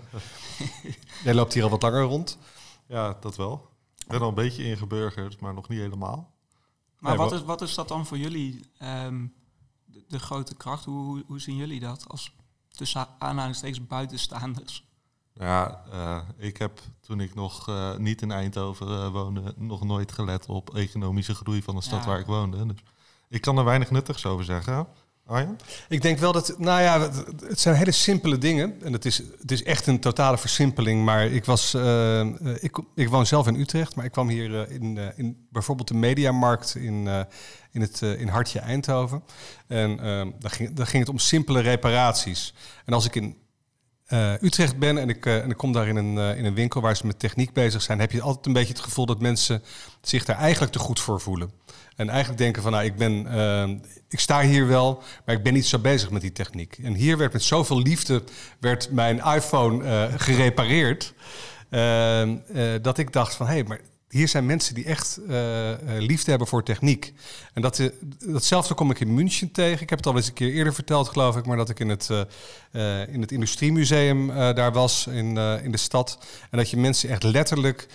Jij 1.25 1.35
loopt 1.35 1.53
hier 1.55 1.63
al 1.63 1.71
wat 1.71 1.83
langer 1.83 2.03
rond. 2.03 2.39
Ja, 2.87 3.17
dat 3.21 3.37
wel. 3.37 3.69
Ik 3.99 4.07
ben 4.07 4.21
al 4.21 4.29
een 4.29 4.35
beetje 4.35 4.65
ingeburgerd, 4.65 5.41
maar 5.41 5.55
nog 5.55 5.69
niet 5.69 5.79
helemaal. 5.79 6.35
Maar 6.99 7.11
Nee, 7.11 7.21
wat, 7.21 7.31
wa- 7.31 7.37
is, 7.37 7.43
wat 7.43 7.63
is 7.63 7.75
dat 7.75 7.89
dan 7.89 8.07
voor 8.07 8.19
jullie, 8.19 8.71
ehm, 8.79 9.27
de, 9.85 10.05
de 10.09 10.19
grote 10.19 10.55
kracht? 10.55 10.85
Hoe, 10.85 11.05
hoe, 11.05 11.25
hoe 11.27 11.41
zien 11.41 11.57
jullie 11.57 11.81
dat 11.81 12.05
als 12.09 12.35
tussen 12.77 13.07
aanhalingstekens 13.19 13.87
buitenstaanders? 13.87 14.85
Ja, 15.33 15.83
eh, 15.93 16.19
ik 16.37 16.57
heb 16.57 16.81
toen 17.01 17.21
ik 17.21 17.35
nog 17.35 17.69
eh, 17.69 17.97
niet 17.97 18.23
in 18.23 18.31
Eindhoven 18.31 18.87
eh, 18.89 19.09
woonde, 19.09 19.55
nog 19.57 19.85
nooit 19.85 20.13
gelet 20.13 20.47
op 20.47 20.75
economische 20.75 21.35
groei 21.35 21.63
van 21.63 21.75
de 21.75 21.83
stad 21.83 22.01
Ja. 22.01 22.07
waar 22.07 22.19
ik 22.19 22.27
woonde. 22.27 22.67
Dus 22.67 22.83
ik 23.29 23.41
kan 23.41 23.59
er 23.59 23.65
weinig 23.65 23.91
nuttigs 23.91 24.27
over 24.27 24.45
zeggen. 24.45 24.87
Ik 25.89 26.03
denk 26.03 26.19
wel 26.19 26.33
dat, 26.33 26.55
nou 26.59 26.83
ja, 26.83 27.11
het, 27.47 27.61
zijn 27.61 27.75
hele 27.75 27.93
simpele 27.93 28.39
dingen. 28.39 28.83
En 28.83 28.93
het 28.93 29.05
is, 29.05 29.23
het 29.41 29.51
is 29.51 29.63
echt 29.63 29.87
een 29.87 30.01
totale 30.01 30.39
versimpeling. 30.39 31.05
Maar 31.05 31.27
ik 31.27 31.45
was, 31.45 31.75
eh, 31.75 32.27
ik, 32.61 32.79
ik 32.95 33.09
woon 33.09 33.27
zelf 33.27 33.47
in 33.47 33.61
Utrecht, 33.61 33.97
maar 33.97 34.05
ik 34.05 34.13
kwam 34.13 34.29
hier 34.29 34.61
eh, 34.61 34.75
in, 34.75 34.99
eh, 34.99 35.07
in 35.17 35.47
bijvoorbeeld 35.51 35.89
de 35.89 35.95
Mediamarkt 35.95 36.75
in, 36.75 37.09
in 37.73 37.81
het 37.81 38.01
in 38.01 38.29
Hartje 38.29 38.59
Eindhoven. 38.59 39.23
En 39.67 39.91
eh, 40.01 40.27
daar, 40.39 40.51
ging, 40.51 40.73
daar 40.73 40.87
ging 40.87 41.03
het 41.03 41.13
om 41.13 41.19
simpele 41.19 41.61
reparaties. 41.61 42.55
En 42.85 42.93
als 42.93 43.05
ik 43.05 43.15
in 43.15 43.37
Utrecht 44.41 44.79
ben 44.79 44.99
en 44.99 45.09
ik, 45.09 45.27
en 45.27 45.51
ik 45.51 45.57
kom 45.57 45.73
daar 45.73 45.89
in 45.89 45.97
een, 45.97 46.37
in 46.37 46.45
een 46.45 46.55
winkel 46.55 46.81
waar 46.81 46.97
ze 46.97 47.07
met 47.07 47.19
techniek 47.19 47.53
bezig 47.53 47.83
zijn, 47.83 48.01
heb 48.01 48.13
je 48.13 48.23
altijd 48.23 48.47
een 48.47 48.53
beetje 48.53 48.73
het 48.73 48.83
gevoel 48.83 49.07
dat 49.07 49.21
mensen 49.21 49.63
zich 50.01 50.25
daar 50.25 50.37
eigenlijk 50.37 50.73
te 50.73 50.79
goed 50.79 51.01
voor 51.01 51.21
voelen. 51.21 51.51
En 51.97 52.09
eigenlijk 52.09 52.39
denken 52.39 52.63
van, 52.63 52.73
nou, 52.73 52.85
ik 52.85 52.97
ben, 52.97 53.27
eh, 53.27 53.91
ik 54.09 54.21
sta 54.21 54.41
hier 54.41 54.67
wel, 54.67 55.03
maar 55.25 55.35
ik 55.35 55.43
ben 55.43 55.53
niet 55.53 55.67
zo 55.67 55.79
bezig 55.79 56.11
met 56.11 56.21
die 56.23 56.33
techniek. 56.33 56.79
En 56.83 56.95
hier 56.95 57.17
werd 57.17 57.33
met 57.33 57.43
zoveel 57.43 57.81
liefde 57.81 58.23
werd 58.61 58.91
mijn 58.91 59.19
iPhone 59.19 59.85
eh, 59.85 60.13
gerepareerd, 60.17 61.15
eh, 61.69 62.23
eh, 62.23 62.83
dat 62.83 62.99
ik 62.99 63.13
dacht 63.13 63.35
van, 63.35 63.47
hé, 63.47 63.53
hey, 63.53 63.65
maar 63.65 63.81
hier 64.09 64.29
zijn 64.29 64.47
mensen 64.47 64.75
die 64.75 64.85
echt 64.85 65.21
eh, 65.29 65.73
liefde 65.99 66.31
hebben 66.31 66.49
voor 66.49 66.63
techniek. 66.63 67.13
En 67.53 67.63
dat, 67.63 67.91
datzelfde 68.19 68.75
kom 68.75 68.91
ik 68.91 69.01
in 69.01 69.15
München 69.15 69.53
tegen. 69.53 69.83
Ik 69.83 69.91
heb 69.91 69.99
het 69.99 70.07
al 70.07 70.17
eens 70.17 70.27
een 70.27 70.33
keer 70.33 70.53
eerder 70.53 70.75
verteld, 70.75 71.09
geloof 71.09 71.37
ik, 71.37 71.47
maar 71.47 71.57
dat 71.57 71.69
ik 71.69 71.81
in 71.81 71.89
het, 71.89 72.09
in 73.09 73.21
het 73.21 73.33
industriemuseum 73.33 74.27
daar 74.27 74.73
was 74.73 75.07
in, 75.07 75.37
in 75.37 75.71
de 75.71 75.77
stad. 75.77 76.19
En 76.51 76.59
dat 76.59 76.71
je 76.71 76.77
mensen 76.77 77.09
echt 77.09 77.23
letterlijk 77.23 77.87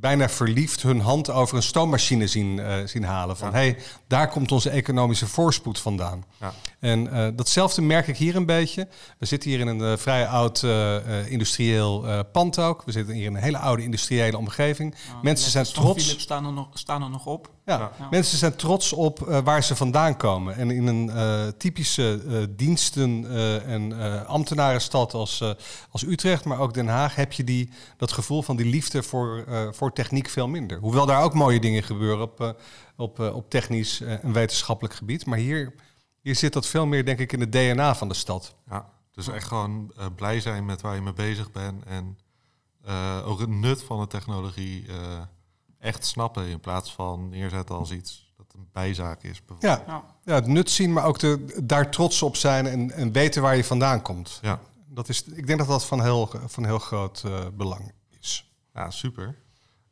bijna 0.00 0.28
verliefd 0.28 0.82
hun 0.82 1.00
hand 1.00 1.30
over 1.30 1.56
een 1.56 1.62
stoommachine 1.62 2.26
zien, 2.26 2.58
eh, 2.58 2.74
zien 2.84 3.04
halen. 3.04 3.36
Van 3.36 3.48
Ja. 3.48 3.54
hey, 3.54 3.78
daar 4.06 4.28
komt 4.28 4.52
onze 4.52 4.70
economische 4.70 5.26
voorspoed 5.26 5.78
vandaan. 5.78 6.24
Ja. 6.40 6.52
En 6.80 7.12
eh, 7.12 7.28
datzelfde 7.36 7.82
merk 7.82 8.06
ik 8.08 8.16
hier 8.16 8.36
een 8.36 8.46
beetje. 8.46 8.88
We 9.18 9.26
zitten 9.26 9.50
hier 9.50 9.60
in 9.60 9.66
een 9.66 9.80
eh, 9.92 9.96
vrij 9.96 10.26
oud 10.26 10.62
eh, 10.62 10.96
eh, 11.20 11.30
industrieel 11.30 12.06
eh, 12.06 12.20
pand 12.32 12.58
ook. 12.58 12.82
We 12.84 12.92
zitten 12.92 13.14
hier 13.14 13.26
in 13.26 13.34
een 13.36 13.42
hele 13.42 13.58
oude 13.58 13.82
industriële 13.82 14.36
omgeving. 14.38 14.94
Nou, 15.10 15.22
Mensen 15.24 15.50
zijn 15.50 15.64
trots. 15.64 16.02
Philips 16.04 16.22
staan 16.22 16.46
er 16.46 16.52
nog, 16.52 16.68
staan 16.72 17.02
er 17.02 17.10
nog 17.10 17.26
op. 17.26 17.50
Ja, 17.64 17.78
Ja. 17.98 18.08
mensen 18.10 18.38
zijn 18.38 18.56
trots 18.56 18.92
op 18.92 19.28
eh, 19.28 19.38
waar 19.44 19.62
ze 19.62 19.76
vandaan 19.76 20.16
komen. 20.16 20.56
En 20.56 20.70
in 20.70 20.86
een 20.86 21.10
eh, 21.10 21.46
typische 21.58 22.22
eh, 22.28 22.42
diensten- 22.56 23.30
eh, 23.30 23.72
en 23.74 24.00
eh, 24.00 24.24
ambtenarenstad 24.24 25.14
als, 25.14 25.40
eh, 25.40 25.50
als 25.90 26.02
Utrecht, 26.04 26.44
maar 26.44 26.58
ook 26.58 26.74
Den 26.74 26.88
Haag, 26.88 27.14
heb 27.14 27.32
je 27.32 27.44
die, 27.44 27.70
dat 27.96 28.12
gevoel 28.12 28.42
van 28.42 28.56
die 28.56 28.66
liefde 28.66 29.02
voor, 29.02 29.44
eh, 29.48 29.68
voor 29.72 29.92
techniek 29.92 30.28
veel 30.28 30.48
minder. 30.48 30.78
Hoewel 30.78 31.06
daar 31.06 31.22
ook 31.22 31.34
mooie 31.34 31.60
dingen 31.60 31.82
gebeuren 31.82 32.22
op, 32.24 32.40
eh, 32.40 32.50
op, 32.96 33.20
eh, 33.20 33.34
op 33.34 33.50
technisch 33.50 34.00
eh, 34.00 34.24
en 34.24 34.32
wetenschappelijk 34.32 34.94
gebied. 34.94 35.26
Maar 35.26 35.38
hier, 35.38 35.74
hier 36.20 36.36
zit 36.36 36.52
dat 36.52 36.66
veel 36.66 36.86
meer, 36.86 37.04
denk 37.04 37.18
ik, 37.18 37.32
in 37.32 37.40
het 37.40 37.52
DNA 37.52 37.94
van 37.94 38.08
de 38.08 38.14
stad. 38.14 38.54
Ja, 38.70 38.88
dus 39.12 39.28
echt 39.28 39.46
gewoon 39.46 39.92
blij 40.16 40.40
zijn 40.40 40.64
met 40.64 40.80
waar 40.80 40.94
je 40.94 41.00
mee 41.00 41.12
bezig 41.12 41.50
bent. 41.52 41.84
En 41.84 42.18
eh, 42.84 43.18
ook 43.28 43.40
het 43.40 43.48
nut 43.48 43.82
van 43.82 44.00
de 44.00 44.06
technologie 44.06 44.86
eh, 44.88 44.94
echt 45.82 46.06
snappen 46.06 46.46
in 46.46 46.60
plaats 46.60 46.92
van 46.94 47.28
neerzetten 47.28 47.76
als 47.76 47.90
iets 47.90 48.32
dat 48.36 48.46
een 48.54 48.68
bijzaak 48.72 49.22
is. 49.22 49.44
bijvoorbeeld. 49.44 49.86
Ja, 49.86 50.04
Ja. 50.24 50.34
het 50.34 50.46
nut 50.46 50.70
zien, 50.70 50.92
maar 50.92 51.04
ook 51.04 51.18
de, 51.18 51.60
daar 51.64 51.90
trots 51.90 52.22
op 52.22 52.36
zijn 52.36 52.66
en, 52.66 52.90
en 52.90 53.12
weten 53.12 53.42
waar 53.42 53.56
je 53.56 53.64
vandaan 53.64 54.02
komt. 54.02 54.38
Ja. 54.42 54.60
Dat 54.86 55.08
is, 55.08 55.22
ik 55.24 55.46
denk 55.46 55.58
dat 55.58 55.68
dat 55.68 55.84
van 55.84 56.02
heel, 56.02 56.30
van 56.46 56.64
heel 56.64 56.78
groot 56.78 57.22
eh, 57.24 57.40
belang 57.54 57.92
is. 58.20 58.52
Ja, 58.74 58.90
super. 58.90 59.38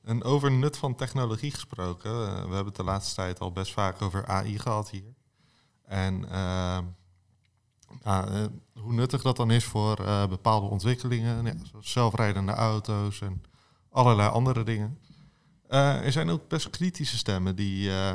En 0.04 0.22
over 0.24 0.52
nut 0.52 0.76
van 0.76 0.94
technologie 0.94 1.50
gesproken. 1.50 2.10
eh, 2.10 2.32
we 2.34 2.38
hebben 2.54 2.64
het 2.66 2.76
de 2.76 2.84
laatste 2.84 3.14
tijd 3.14 3.40
al 3.40 3.52
best 3.52 3.72
vaak 3.72 4.02
over 4.02 4.26
AI 4.26 4.58
gehad 4.58 4.90
hier. 4.90 5.14
En 5.84 6.24
eh, 6.30 6.78
ja, 8.04 8.26
eh, 8.28 8.44
hoe 8.74 8.92
nuttig 8.92 9.22
dat 9.22 9.36
dan 9.36 9.50
is 9.50 9.64
voor 9.64 9.96
eh, 10.04 10.26
bepaalde 10.26 10.66
ontwikkelingen. 10.66 11.44
Ja, 11.44 11.52
zoals 11.70 11.90
zelfrijdende 11.92 12.52
auto's 12.52 13.20
en 13.20 13.42
allerlei 13.90 14.28
andere 14.28 14.62
dingen. 14.62 14.98
Eh, 15.70 16.04
er 16.04 16.12
zijn 16.12 16.30
ook 16.30 16.48
best 16.48 16.70
kritische 16.70 17.16
stemmen 17.16 17.56
die, 17.56 17.90
eh, 17.90 18.14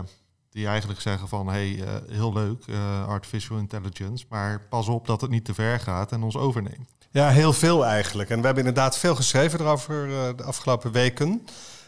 die 0.49 0.67
eigenlijk 0.67 1.01
zeggen 1.01 1.27
van... 1.27 1.47
hey, 1.47 1.83
eh, 1.83 1.93
heel 2.07 2.33
leuk, 2.33 2.63
artificial 3.07 3.57
intelligence... 3.57 4.25
maar 4.29 4.61
pas 4.69 4.87
op 4.87 5.07
dat 5.07 5.21
het 5.21 5.29
niet 5.29 5.45
te 5.45 5.53
ver 5.53 5.79
gaat 5.79 6.11
en 6.11 6.23
ons 6.23 6.37
overneemt. 6.37 6.89
Ja, 7.11 7.29
heel 7.29 7.53
veel 7.53 7.85
eigenlijk. 7.85 8.29
En 8.29 8.39
we 8.39 8.45
hebben 8.45 8.65
inderdaad 8.65 8.97
veel 8.97 9.15
geschreven 9.15 9.59
erover 9.59 10.07
de 10.35 10.43
afgelopen 10.43 10.91
weken. 10.91 11.45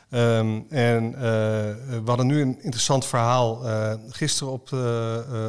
Ehm, 0.10 0.60
en 0.70 1.12
we 2.04 2.04
hadden 2.06 2.28
nu 2.28 2.42
een 2.42 2.62
interessant 2.62 3.06
verhaal 3.06 3.62
gisteren 4.10 4.54
op, 4.54 4.72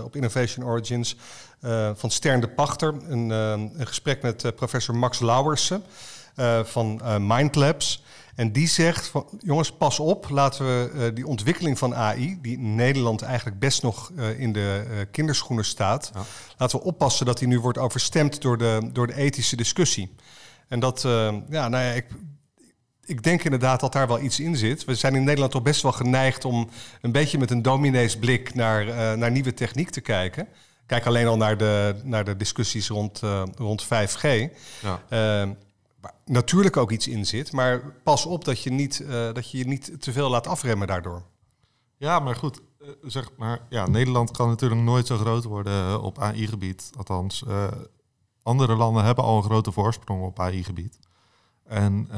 op 0.05 0.17
Innovation 0.17 0.67
Origins 0.67 1.17
van 1.95 2.11
Stern 2.11 2.41
de 2.41 2.49
Pachter. 2.49 2.95
Een, 3.09 3.31
een 3.31 3.87
gesprek 3.87 4.23
met 4.23 4.55
professor 4.57 4.97
Max 4.97 5.21
Lauwersen 5.21 5.83
eh, 6.39 6.65
van 6.65 7.01
eh, 7.03 7.17
Mindlabs. 7.19 8.03
En 8.35 8.53
die 8.53 8.69
zegt, 8.69 9.07
van, 9.07 9.27
jongens, 9.39 9.73
pas 9.73 9.99
op, 9.99 10.29
laten 10.31 10.67
we 10.67 10.91
eh, 10.95 11.15
die 11.15 11.27
ontwikkeling 11.27 11.79
van 11.79 11.95
AI, 11.95 12.39
die 12.43 12.57
in 12.57 12.75
Nederland 12.75 13.23
eigenlijk 13.23 13.59
best 13.59 13.83
nog 13.83 14.13
in 14.37 14.53
de 14.53 14.85
kinderschoenen 15.11 15.65
staat, 15.65 16.11
Ja. 16.15 16.21
laten 16.57 16.79
we 16.79 16.85
oppassen 16.85 17.27
dat 17.27 17.39
die 17.39 17.49
nu 17.49 17.61
wordt 17.61 17.79
overstemd 17.79 18.43
door 18.43 18.59
de, 18.59 18.91
door 18.93 19.07
de 19.07 19.15
ethische 19.15 19.57
discussie. 19.57 20.15
En 20.69 20.81
dat, 20.81 21.03
ja, 21.49 21.69
nou 21.69 21.85
ja, 21.85 21.93
ik, 21.93 22.07
ik 23.05 23.23
denk 23.23 23.45
inderdaad 23.45 23.81
dat 23.81 23.93
daar 23.93 24.09
wel 24.09 24.21
iets 24.21 24.41
in 24.41 24.57
zit. 24.57 24.85
We 24.85 24.95
zijn 24.95 25.15
in 25.15 25.25
Nederland 25.25 25.53
toch 25.53 25.63
best 25.63 25.83
wel 25.83 25.93
geneigd 25.93 26.45
om 26.45 26.69
een 27.01 27.13
beetje 27.13 27.39
met 27.39 27.51
een 27.51 27.63
domineesblik 27.63 28.55
naar, 28.55 29.17
naar 29.19 29.31
nieuwe 29.31 29.55
techniek 29.55 29.91
te 29.91 30.01
kijken. 30.01 30.49
Kijk 30.87 31.07
alleen 31.07 31.27
al 31.27 31.37
naar 31.37 31.57
de, 31.57 31.95
naar 32.03 32.25
de 32.25 32.37
discussies 32.37 32.89
rond, 32.89 33.21
rond 33.57 33.85
5G. 33.85 34.49
Ja. 34.83 35.03
Eh, 35.09 35.19
waar 35.19 35.47
natuurlijk 36.25 36.77
ook 36.77 36.91
iets 36.91 37.09
in 37.09 37.27
zit, 37.27 37.53
maar 37.53 37.93
pas 38.03 38.27
op 38.27 38.45
dat 38.45 38.63
je, 38.63 38.71
niet, 38.71 39.01
eh, 39.01 39.33
dat 39.33 39.51
je 39.51 39.59
je 39.59 39.67
niet 39.67 40.03
te 40.03 40.13
veel 40.13 40.31
laat 40.31 40.47
afremmen 40.47 40.87
daardoor. 40.87 41.23
Ja, 41.97 42.19
maar 42.19 42.37
goed. 42.37 42.61
eh, 42.81 42.89
Zeg 43.03 43.31
maar, 43.37 43.61
ja, 43.69 43.87
Nederland 43.89 44.31
kan 44.31 44.49
natuurlijk 44.49 44.81
nooit 44.81 45.07
zo 45.07 45.17
groot 45.17 45.45
worden 45.45 45.89
eh, 45.89 46.03
op 46.03 46.19
AI-gebied. 46.19 46.91
Althans, 46.97 47.45
andere 48.43 48.77
landen 48.77 49.05
hebben 49.05 49.25
al 49.25 49.37
een 49.37 49.43
grote 49.43 49.73
voorsprong 49.73 50.23
op 50.23 50.41
AI-gebied. 50.41 50.99
En 51.65 52.09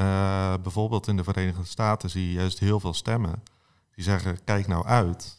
bijvoorbeeld 0.63 1.07
in 1.09 1.17
de 1.17 1.25
Verenigde 1.25 1.65
Staten 1.65 2.11
zie 2.11 2.27
je 2.27 2.33
juist 2.33 2.59
heel 2.59 2.81
veel 2.81 2.95
stemmen 2.95 3.43
die 3.95 4.05
zeggen: 4.05 4.45
kijk 4.45 4.67
nou 4.67 4.85
uit. 4.87 5.39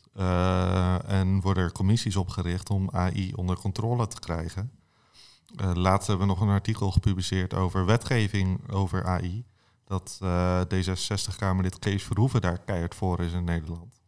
En 1.07 1.41
worden 1.41 1.63
er 1.63 1.71
commissies 1.71 2.15
opgericht 2.15 2.69
om 2.69 2.89
AI 2.91 3.33
onder 3.35 3.57
controle 3.57 4.07
te 4.07 4.19
krijgen. 4.19 4.71
Eh, 5.55 5.71
laatst 5.73 6.07
hebben 6.07 6.27
we 6.27 6.33
nog 6.33 6.41
een 6.41 6.53
artikel 6.53 6.91
gepubliceerd 6.91 7.53
over 7.53 7.85
wetgeving 7.85 8.71
over 8.71 9.05
AI. 9.05 9.45
Dat 9.85 10.17
eh, 10.21 10.61
D66-Kamerlid 10.61 11.79
Kees 11.79 12.03
Verhoeven 12.03 12.41
daar 12.41 12.57
keihard 12.57 12.95
voor 12.95 13.19
is 13.19 13.33
in 13.33 13.43
Nederland. 13.43 14.01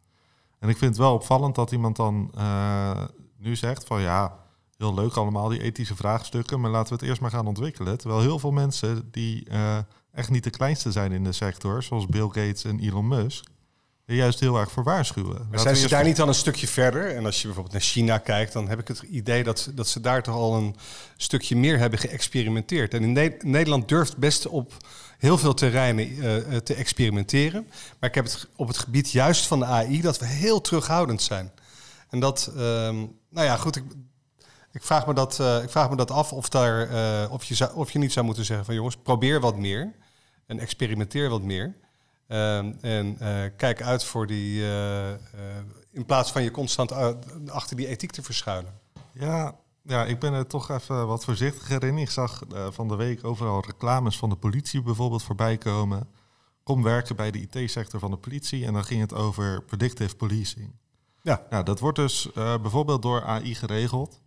En 0.58 0.68
ik 0.68 0.76
vind 0.76 0.90
het 0.90 1.00
wel 1.00 1.14
opvallend 1.14 1.54
dat 1.54 1.72
iemand 1.72 1.96
dan 1.96 2.30
eh, 2.34 3.04
nu 3.38 3.56
zegt 3.56 3.86
van 3.86 4.00
ja, 4.00 4.38
heel 4.76 4.94
leuk 4.94 5.14
allemaal 5.14 5.48
die 5.48 5.62
ethische 5.62 5.96
vraagstukken, 5.96 6.60
maar 6.60 6.70
laten 6.70 6.88
we 6.88 6.98
het 6.98 7.08
eerst 7.08 7.20
maar 7.20 7.30
gaan 7.30 7.46
ontwikkelen. 7.46 7.98
Terwijl 7.98 8.20
heel 8.20 8.38
veel 8.38 8.50
mensen 8.50 9.08
die 9.10 9.48
echt 10.12 10.30
niet 10.30 10.44
de 10.44 10.50
kleinste 10.50 10.92
zijn 10.92 11.12
in 11.12 11.24
de 11.24 11.32
sector, 11.32 11.82
zoals 11.82 12.06
Bill 12.06 12.26
Gates 12.26 12.64
en 12.64 12.78
Elon 12.78 13.08
Musk, 13.08 13.44
er 14.06 14.14
juist 14.14 14.40
heel 14.40 14.56
erg 14.56 14.70
voor 14.70 14.84
waarschuwen. 14.84 15.46
Maar 15.50 15.60
zijn 15.60 15.76
ze 15.76 15.88
daar 15.88 16.04
niet 16.04 16.20
al 16.20 16.28
een 16.28 16.34
stukje 16.34 16.68
verder? 16.68 17.16
En 17.16 17.24
als 17.24 17.36
je 17.36 17.44
bijvoorbeeld 17.44 17.74
naar 17.74 17.84
China 17.84 18.18
kijkt, 18.18 18.52
dan 18.52 18.68
heb 18.68 18.80
ik 18.80 18.88
het 18.88 19.02
idee 19.02 19.44
dat, 19.44 19.70
dat 19.74 19.88
ze 19.88 20.00
daar 20.00 20.22
toch 20.22 20.34
al 20.34 20.54
een 20.54 20.76
stukje 21.16 21.56
meer 21.56 21.78
hebben 21.78 21.98
geëxperimenteerd. 21.98 22.94
En 22.94 23.02
in 23.02 23.12
Ne- 23.12 23.36
Nederland 23.40 23.88
durft 23.88 24.16
best 24.16 24.46
op 24.46 24.72
heel 25.18 25.38
veel 25.38 25.54
terreinen 25.54 26.04
eh, 26.04 26.36
eh, 26.36 26.56
te 26.56 26.74
experimenteren. 26.74 27.66
Maar 28.00 28.08
ik 28.08 28.14
heb 28.14 28.24
het 28.24 28.48
op 28.56 28.68
het 28.68 28.78
gebied 28.78 29.10
juist 29.10 29.46
van 29.46 29.58
de 29.58 29.64
AI 29.64 30.00
dat 30.00 30.18
we 30.18 30.26
heel 30.26 30.60
terughoudend 30.60 31.22
zijn. 31.22 31.52
En 32.10 32.20
dat, 32.20 32.52
ehm, 32.56 32.96
nou 33.30 33.46
ja, 33.46 33.56
goed, 33.56 33.76
ik, 33.76 33.84
ik, 34.72 34.82
vraag 34.82 35.06
me 35.06 35.14
dat, 35.14 35.40
eh, 35.40 35.62
ik 35.62 35.70
vraag 35.70 35.90
me 35.90 35.96
dat 35.96 36.10
af 36.10 36.32
of, 36.32 36.48
daar, 36.48 37.30
of, 37.30 37.44
je 37.44 37.54
zou, 37.54 37.74
of 37.74 37.90
je 37.90 37.98
niet 37.98 38.12
zou 38.12 38.26
moeten 38.26 38.44
zeggen 38.44 38.66
van 38.66 38.74
jongens, 38.74 38.96
probeer 38.96 39.40
wat 39.40 39.56
meer 39.56 39.94
en 40.46 40.58
experimenteer 40.58 41.28
wat 41.28 41.42
meer. 41.42 41.74
Ehm, 42.26 42.72
en 42.80 43.16
eh, 43.18 43.50
kijk 43.56 43.82
uit 43.82 44.04
voor 44.04 44.26
die, 44.26 44.62
eh, 44.62 45.12
eh, 45.12 45.18
in 45.90 46.04
plaats 46.04 46.32
van 46.32 46.42
je 46.42 46.50
constant 46.50 46.92
achter 47.50 47.76
die 47.76 47.86
ethiek 47.86 48.10
te 48.10 48.22
verschuilen. 48.22 48.72
Ja, 49.12 49.56
ja, 49.82 50.04
ik 50.04 50.18
ben 50.18 50.32
er 50.32 50.46
toch 50.46 50.70
even 50.70 51.06
wat 51.06 51.24
voorzichtiger 51.24 51.84
in. 51.84 51.98
Ik 51.98 52.10
zag 52.10 52.42
van 52.70 52.88
de 52.88 52.96
week 52.96 53.24
overal 53.24 53.64
reclames 53.66 54.18
van 54.18 54.28
de 54.28 54.36
politie 54.36 54.82
bijvoorbeeld 54.82 55.22
voorbij 55.22 55.58
komen. 55.58 56.08
Kom 56.62 56.82
werken 56.82 57.16
bij 57.16 57.30
de 57.30 57.40
IT-sector 57.40 58.00
van 58.00 58.10
de 58.10 58.16
politie 58.16 58.66
en 58.66 58.72
dan 58.72 58.84
ging 58.84 59.00
het 59.00 59.14
over 59.14 59.62
predictive 59.62 60.16
policing. 60.16 60.72
Ja. 61.22 61.46
Nou, 61.50 61.64
dat 61.64 61.80
wordt 61.80 61.96
dus 61.96 62.28
bijvoorbeeld 62.32 63.02
door 63.02 63.24
AI 63.24 63.54
geregeld. 63.54 64.20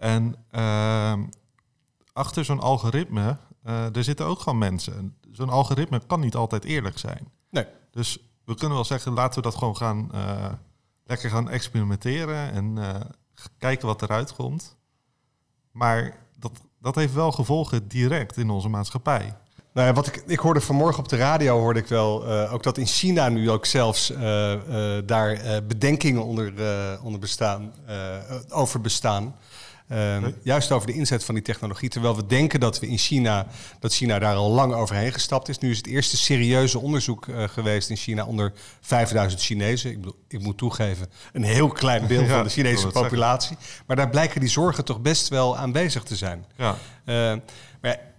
En 0.00 0.34
uh, 0.52 1.18
achter 2.12 2.44
zo'n 2.44 2.60
algoritme, 2.60 3.38
uh, 3.66 3.96
er 3.96 4.04
zitten 4.04 4.26
ook 4.26 4.40
gewoon 4.40 4.58
mensen. 4.58 5.16
Zo'n 5.32 5.48
algoritme 5.48 6.00
kan 6.06 6.20
niet 6.20 6.34
altijd 6.34 6.64
eerlijk 6.64 6.98
zijn. 6.98 7.28
Nee. 7.50 7.66
Dus 7.90 8.18
we 8.44 8.54
kunnen 8.54 8.76
wel 8.76 8.84
zeggen, 8.84 9.12
laten 9.12 9.42
we 9.42 9.48
dat 9.48 9.58
gewoon 9.58 9.76
gaan, 9.76 10.10
uh, 10.14 10.46
lekker 11.04 11.30
gaan 11.30 11.48
experimenteren 11.48 12.52
en 12.52 12.76
uh, 12.76 12.94
kijken 13.58 13.86
wat 13.86 14.02
eruit 14.02 14.34
komt. 14.34 14.76
Maar 15.70 16.16
dat, 16.38 16.52
dat 16.80 16.94
heeft 16.94 17.12
wel 17.14 17.32
gevolgen 17.32 17.88
direct 17.88 18.36
in 18.36 18.50
onze 18.50 18.68
maatschappij. 18.68 19.34
Nou 19.72 19.86
ja, 19.86 19.92
wat 19.92 20.06
ik, 20.06 20.22
ik 20.26 20.38
hoorde 20.38 20.60
vanmorgen 20.60 21.02
op 21.02 21.08
de 21.08 21.16
radio, 21.16 21.58
hoorde 21.58 21.80
ik 21.80 21.86
wel 21.86 22.28
uh, 22.28 22.52
ook 22.52 22.62
dat 22.62 22.78
in 22.78 22.86
China 22.86 23.28
nu 23.28 23.50
ook 23.50 23.66
zelfs 23.66 24.10
uh, 24.10 24.18
uh, 24.18 24.98
daar 25.06 25.62
bedenkingen 25.66 26.24
onder, 26.24 26.52
onder 27.02 27.20
bestaan, 27.20 27.72
over 28.48 28.80
bestaan. 28.80 29.34
Nee. 29.90 30.34
Juist 30.42 30.72
over 30.72 30.86
de 30.86 30.92
inzet 30.92 31.24
van 31.24 31.34
die 31.34 31.44
technologie. 31.44 31.88
Terwijl 31.88 32.16
we 32.16 32.26
denken 32.26 32.60
dat 32.60 32.80
we 32.80 32.86
in 32.86 32.98
China, 32.98 33.46
dat 33.80 33.94
China 33.94 34.18
daar 34.18 34.34
al 34.34 34.50
lang 34.50 34.72
overheen 34.72 35.12
gestapt 35.12 35.48
is. 35.48 35.58
Nu 35.58 35.70
is 35.70 35.76
het 35.76 35.86
eerste 35.86 36.16
serieuze 36.16 36.78
onderzoek 36.78 37.26
geweest 37.46 37.90
in 37.90 37.96
China 37.96 38.24
onder 38.24 38.52
5000 38.80 39.42
Chinezen. 39.42 39.90
Ik, 39.90 39.96
bedoel, 39.96 40.16
ik 40.28 40.40
moet 40.40 40.58
toegeven, 40.58 41.06
een 41.32 41.42
heel 41.42 41.68
klein 41.68 42.06
deel 42.06 42.22
ja, 42.26 42.28
van 42.28 42.44
de 42.44 42.50
Chinese 42.50 42.86
populatie. 42.86 43.56
Zeggen. 43.60 43.84
Maar 43.86 43.96
daar 43.96 44.10
blijken 44.10 44.40
die 44.40 44.48
zorgen 44.48 44.84
toch 44.84 45.00
best 45.00 45.28
wel 45.28 45.56
aanwezig 45.56 46.02
te 46.02 46.16
zijn. 46.16 46.44
Ja. 46.56 46.76
maar 47.80 48.10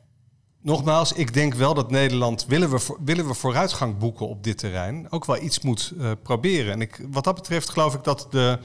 Nogmaals, 0.63 1.13
ik 1.13 1.33
denk 1.33 1.53
wel 1.53 1.73
dat 1.73 1.91
Nederland, 1.91 2.45
willen 2.45 2.69
we, 2.69 2.97
willen 3.03 3.27
we 3.27 3.33
vooruitgang 3.33 3.97
boeken 3.97 4.27
op 4.27 4.43
dit 4.43 4.57
terrein, 4.57 5.07
ook 5.09 5.25
wel 5.25 5.41
iets 5.41 5.59
moet 5.59 5.93
uh, 5.97 6.11
proberen. 6.23 6.73
En 6.73 6.81
ik, 6.81 7.05
wat 7.09 7.23
dat 7.23 7.35
betreft 7.35 7.69
geloof 7.69 7.93
ik 7.93 8.03
dat 8.03 8.27
de, 8.29 8.59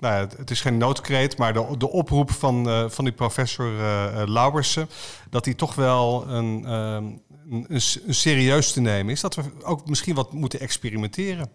nou 0.00 0.28
het 0.36 0.50
is 0.50 0.60
geen 0.60 0.76
noodkreet, 0.76 1.38
maar 1.38 1.52
de, 1.52 1.74
de 1.78 1.90
oproep 1.90 2.30
van, 2.30 2.68
uh, 2.68 2.88
van 2.88 3.04
die 3.04 3.14
professor 3.14 3.72
uh, 3.72 4.22
Lauwersen, 4.26 4.88
dat 5.30 5.44
die 5.44 5.54
toch 5.54 5.74
wel 5.74 6.28
een, 6.28 6.72
een, 6.72 7.22
een, 7.68 8.14
serieus 8.14 8.72
te 8.72 8.80
nemen 8.80 9.12
is. 9.12 9.20
Dat 9.20 9.34
we 9.34 9.42
ook 9.62 9.88
misschien 9.88 10.14
wat 10.14 10.32
moeten 10.32 10.60
experimenteren. 10.60 11.50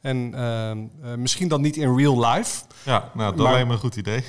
En 0.00 0.90
misschien 1.16 1.48
dan 1.48 1.60
niet 1.60 1.76
in 1.76 1.96
real 1.96 2.26
life. 2.26 2.64
Ja, 2.82 3.10
nou, 3.14 3.36
dat 3.36 3.50
lijkt 3.50 3.66
me 3.66 3.72
een 3.72 3.78
goed 3.78 3.96
idee. 3.96 4.24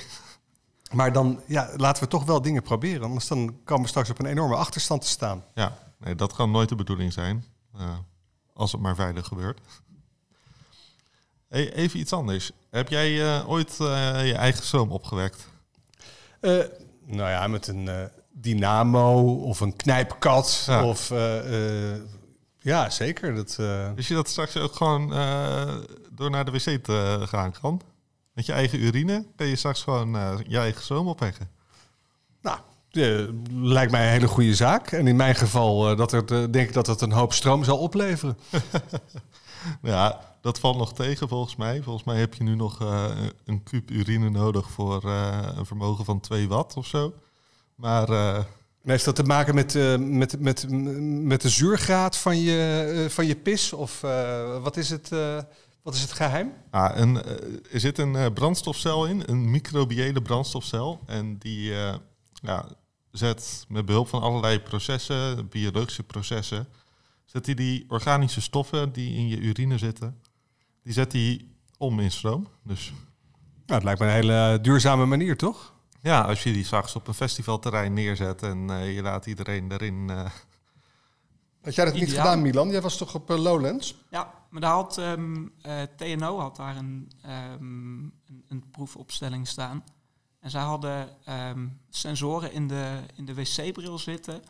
Maar 0.91 1.13
dan 1.13 1.41
ja, 1.47 1.69
laten 1.75 2.03
we 2.03 2.09
toch 2.09 2.25
wel 2.25 2.41
dingen 2.41 2.63
proberen. 2.63 3.03
Anders 3.03 3.27
dan 3.27 3.55
komen 3.63 3.83
we 3.83 3.89
straks 3.89 4.09
op 4.09 4.19
een 4.19 4.25
enorme 4.25 4.55
achterstand 4.55 5.01
te 5.01 5.07
staan. 5.07 5.43
Ja, 5.53 5.77
nee, 6.00 6.15
dat 6.15 6.33
kan 6.33 6.51
nooit 6.51 6.69
de 6.69 6.75
bedoeling 6.75 7.13
zijn. 7.13 7.45
Als 8.53 8.71
het 8.71 8.81
maar 8.81 8.95
veilig 8.95 9.27
gebeurt. 9.27 9.59
Hey, 11.50 11.74
even 11.74 12.00
iets 12.00 12.13
anders. 12.13 12.51
Heb 12.70 12.89
jij 12.89 13.12
uh, 13.12 13.50
ooit 13.50 13.77
uh, 13.82 13.88
je 14.27 14.34
eigen 14.34 14.63
stroom 14.63 14.92
opgewekt? 14.92 15.48
nou 17.06 17.30
ja, 17.30 17.48
met 17.48 17.68
een 17.68 18.10
dynamo 18.32 19.36
of 19.36 19.60
een 19.60 19.75
knijpkat. 19.75 20.63
Ja. 20.68 20.86
Of, 20.86 21.10
ja, 22.60 22.89
zeker. 22.89 23.36
Dat, 23.36 23.58
Is 23.96 24.08
je 24.08 24.13
dat 24.13 24.30
straks 24.30 24.58
ook 24.58 24.75
gewoon 24.75 25.10
door 26.12 26.30
naar 26.30 26.46
de 26.46 26.51
wc 26.51 26.84
te 26.84 27.22
gaan 27.25 27.51
kan? 27.62 27.82
Met 28.34 28.46
je 28.46 28.54
eigen 28.54 28.84
urine 28.84 29.25
kun 29.36 29.48
je 29.48 29.56
straks 29.56 29.84
gewoon 29.84 30.10
je 30.48 30.58
eigen 30.58 30.82
stroom 30.82 31.08
opwekken. 31.08 31.50
Nou, 32.42 32.60
lijkt 33.51 33.92
mij 33.92 34.03
een 34.03 34.12
hele 34.12 34.27
goede 34.27 34.55
zaak. 34.55 34.92
En 34.92 35.07
in 35.07 35.16
mijn 35.16 35.36
geval 35.36 35.96
dat 35.96 36.12
er, 36.12 36.51
denk 36.51 36.68
ik 36.68 36.74
dat 36.74 36.88
het 36.88 37.01
een 37.01 37.12
hoop 37.12 37.33
stroom 37.33 37.64
zal 37.64 37.77
opleveren. 37.77 38.38
ja, 39.81 40.35
dat 40.41 40.59
valt 40.59 40.77
nog 40.77 40.93
tegen 40.93 41.27
volgens 41.27 41.55
mij. 41.55 41.81
Volgens 41.81 42.05
mij 42.05 42.17
heb 42.17 42.33
je 42.33 42.43
nu 42.43 42.55
nog 42.55 42.79
een 43.46 43.63
kuub 43.63 43.89
urine 43.89 44.29
nodig 44.29 44.70
voor 44.70 45.03
een 45.03 45.65
vermogen 45.65 46.05
van 46.05 46.20
2 46.20 46.48
watt 46.48 46.77
of 46.77 46.85
zo. 46.85 47.13
Maar... 47.75 48.07
heeft 48.83 49.05
dat 49.05 49.15
te 49.15 49.24
maken 49.24 49.55
met, 49.55 49.74
met, 50.00 50.39
met, 50.39 50.65
met 51.24 51.41
de 51.41 51.50
zuurgraad 51.50 52.17
van 52.17 52.37
je, 52.37 53.05
van 53.09 53.25
je 53.25 53.35
pis? 53.35 53.74
Of 53.74 54.01
wat 54.61 54.77
is 54.77 54.89
het... 54.89 55.09
Wat 55.81 55.96
is 55.96 56.01
het 56.01 56.11
geheim? 56.11 56.53
Ah, 56.70 56.98
een, 56.98 57.24
er 57.72 57.79
zit 57.79 57.98
een 57.98 58.33
brandstofcel 58.33 59.05
in, 59.05 59.24
een 59.25 59.51
microbiële 59.51 60.22
brandstofcel. 60.22 61.00
En 61.05 61.37
die 61.37 61.70
uh, 61.70 61.96
ja, 62.41 62.65
zet 63.11 63.65
met 63.67 63.85
behulp 63.85 64.07
van 64.07 64.22
allerlei 64.22 64.59
processen, 64.59 65.48
biologische 65.50 66.03
processen, 66.03 66.67
zet 67.27 67.46
hij 67.46 67.55
die 67.55 67.85
organische 67.87 68.42
stoffen 68.42 68.92
die 68.92 69.16
in 69.16 69.27
je 69.27 69.37
urine 69.37 69.77
zitten, 69.77 70.22
die 70.83 70.94
zet 70.94 71.11
hij 71.11 71.46
om 71.77 72.00
in 72.00 72.11
stroom. 72.11 72.48
Dus. 72.63 72.94
Nou, 73.66 73.79
het 73.79 73.83
lijkt 73.83 74.00
me 74.00 74.05
een 74.05 74.13
hele 74.13 74.59
duurzame 74.61 75.05
manier, 75.05 75.37
toch? 75.37 75.74
Ja, 76.01 76.22
als 76.22 76.44
je 76.44 76.53
die 76.53 76.66
straks 76.66 76.96
op 76.96 77.07
een 77.07 77.13
festivalterrein 77.13 77.94
neerzet 77.94 78.44
en 78.44 78.68
je 78.94 79.01
laat 79.01 79.25
iedereen 79.25 79.72
erin 79.72 80.09
had 81.68 81.75
jij 81.75 81.85
dat 81.85 81.94
niet 81.94 82.03
Ideaal. 82.03 82.25
gedaan, 82.25 82.42
Milan? 82.42 82.70
Jij 82.70 82.81
was 82.81 82.98
toch 82.98 83.16
op 83.16 83.31
uh, 83.31 83.37
Lowlands? 83.37 83.96
Ja, 84.09 84.33
maar 84.50 84.61
daar 84.61 84.72
had 84.72 84.98
um, 84.98 85.53
uh, 85.66 85.81
TNO 85.81 86.40
had 86.40 86.55
daar 86.55 86.75
een, 86.75 87.11
um, 87.25 88.13
een, 88.25 88.44
een, 88.48 88.70
proefopstelling 88.72 89.48
staan. 89.48 89.83
En 90.40 90.50
zij 90.50 90.61
hadden 90.61 91.09
um, 91.29 91.79
sensoren 91.90 92.51
in 92.51 92.68
de, 92.68 93.00
in 93.16 93.25
de 93.25 93.33
wc-bril 93.33 93.98
zitten 93.98 94.42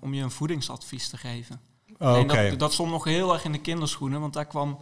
om 0.00 0.14
je 0.14 0.22
een 0.22 0.30
voedingsadvies 0.30 1.08
te 1.08 1.16
geven. 1.16 1.60
Oh, 2.02 2.18
okay. 2.18 2.50
dat, 2.50 2.58
dat 2.58 2.72
stond 2.72 2.90
nog 2.90 3.04
heel 3.04 3.32
erg 3.32 3.44
in 3.44 3.52
de 3.52 3.60
kinderschoenen, 3.60 4.20
want 4.20 4.32
daar 4.32 4.46
kwam 4.46 4.78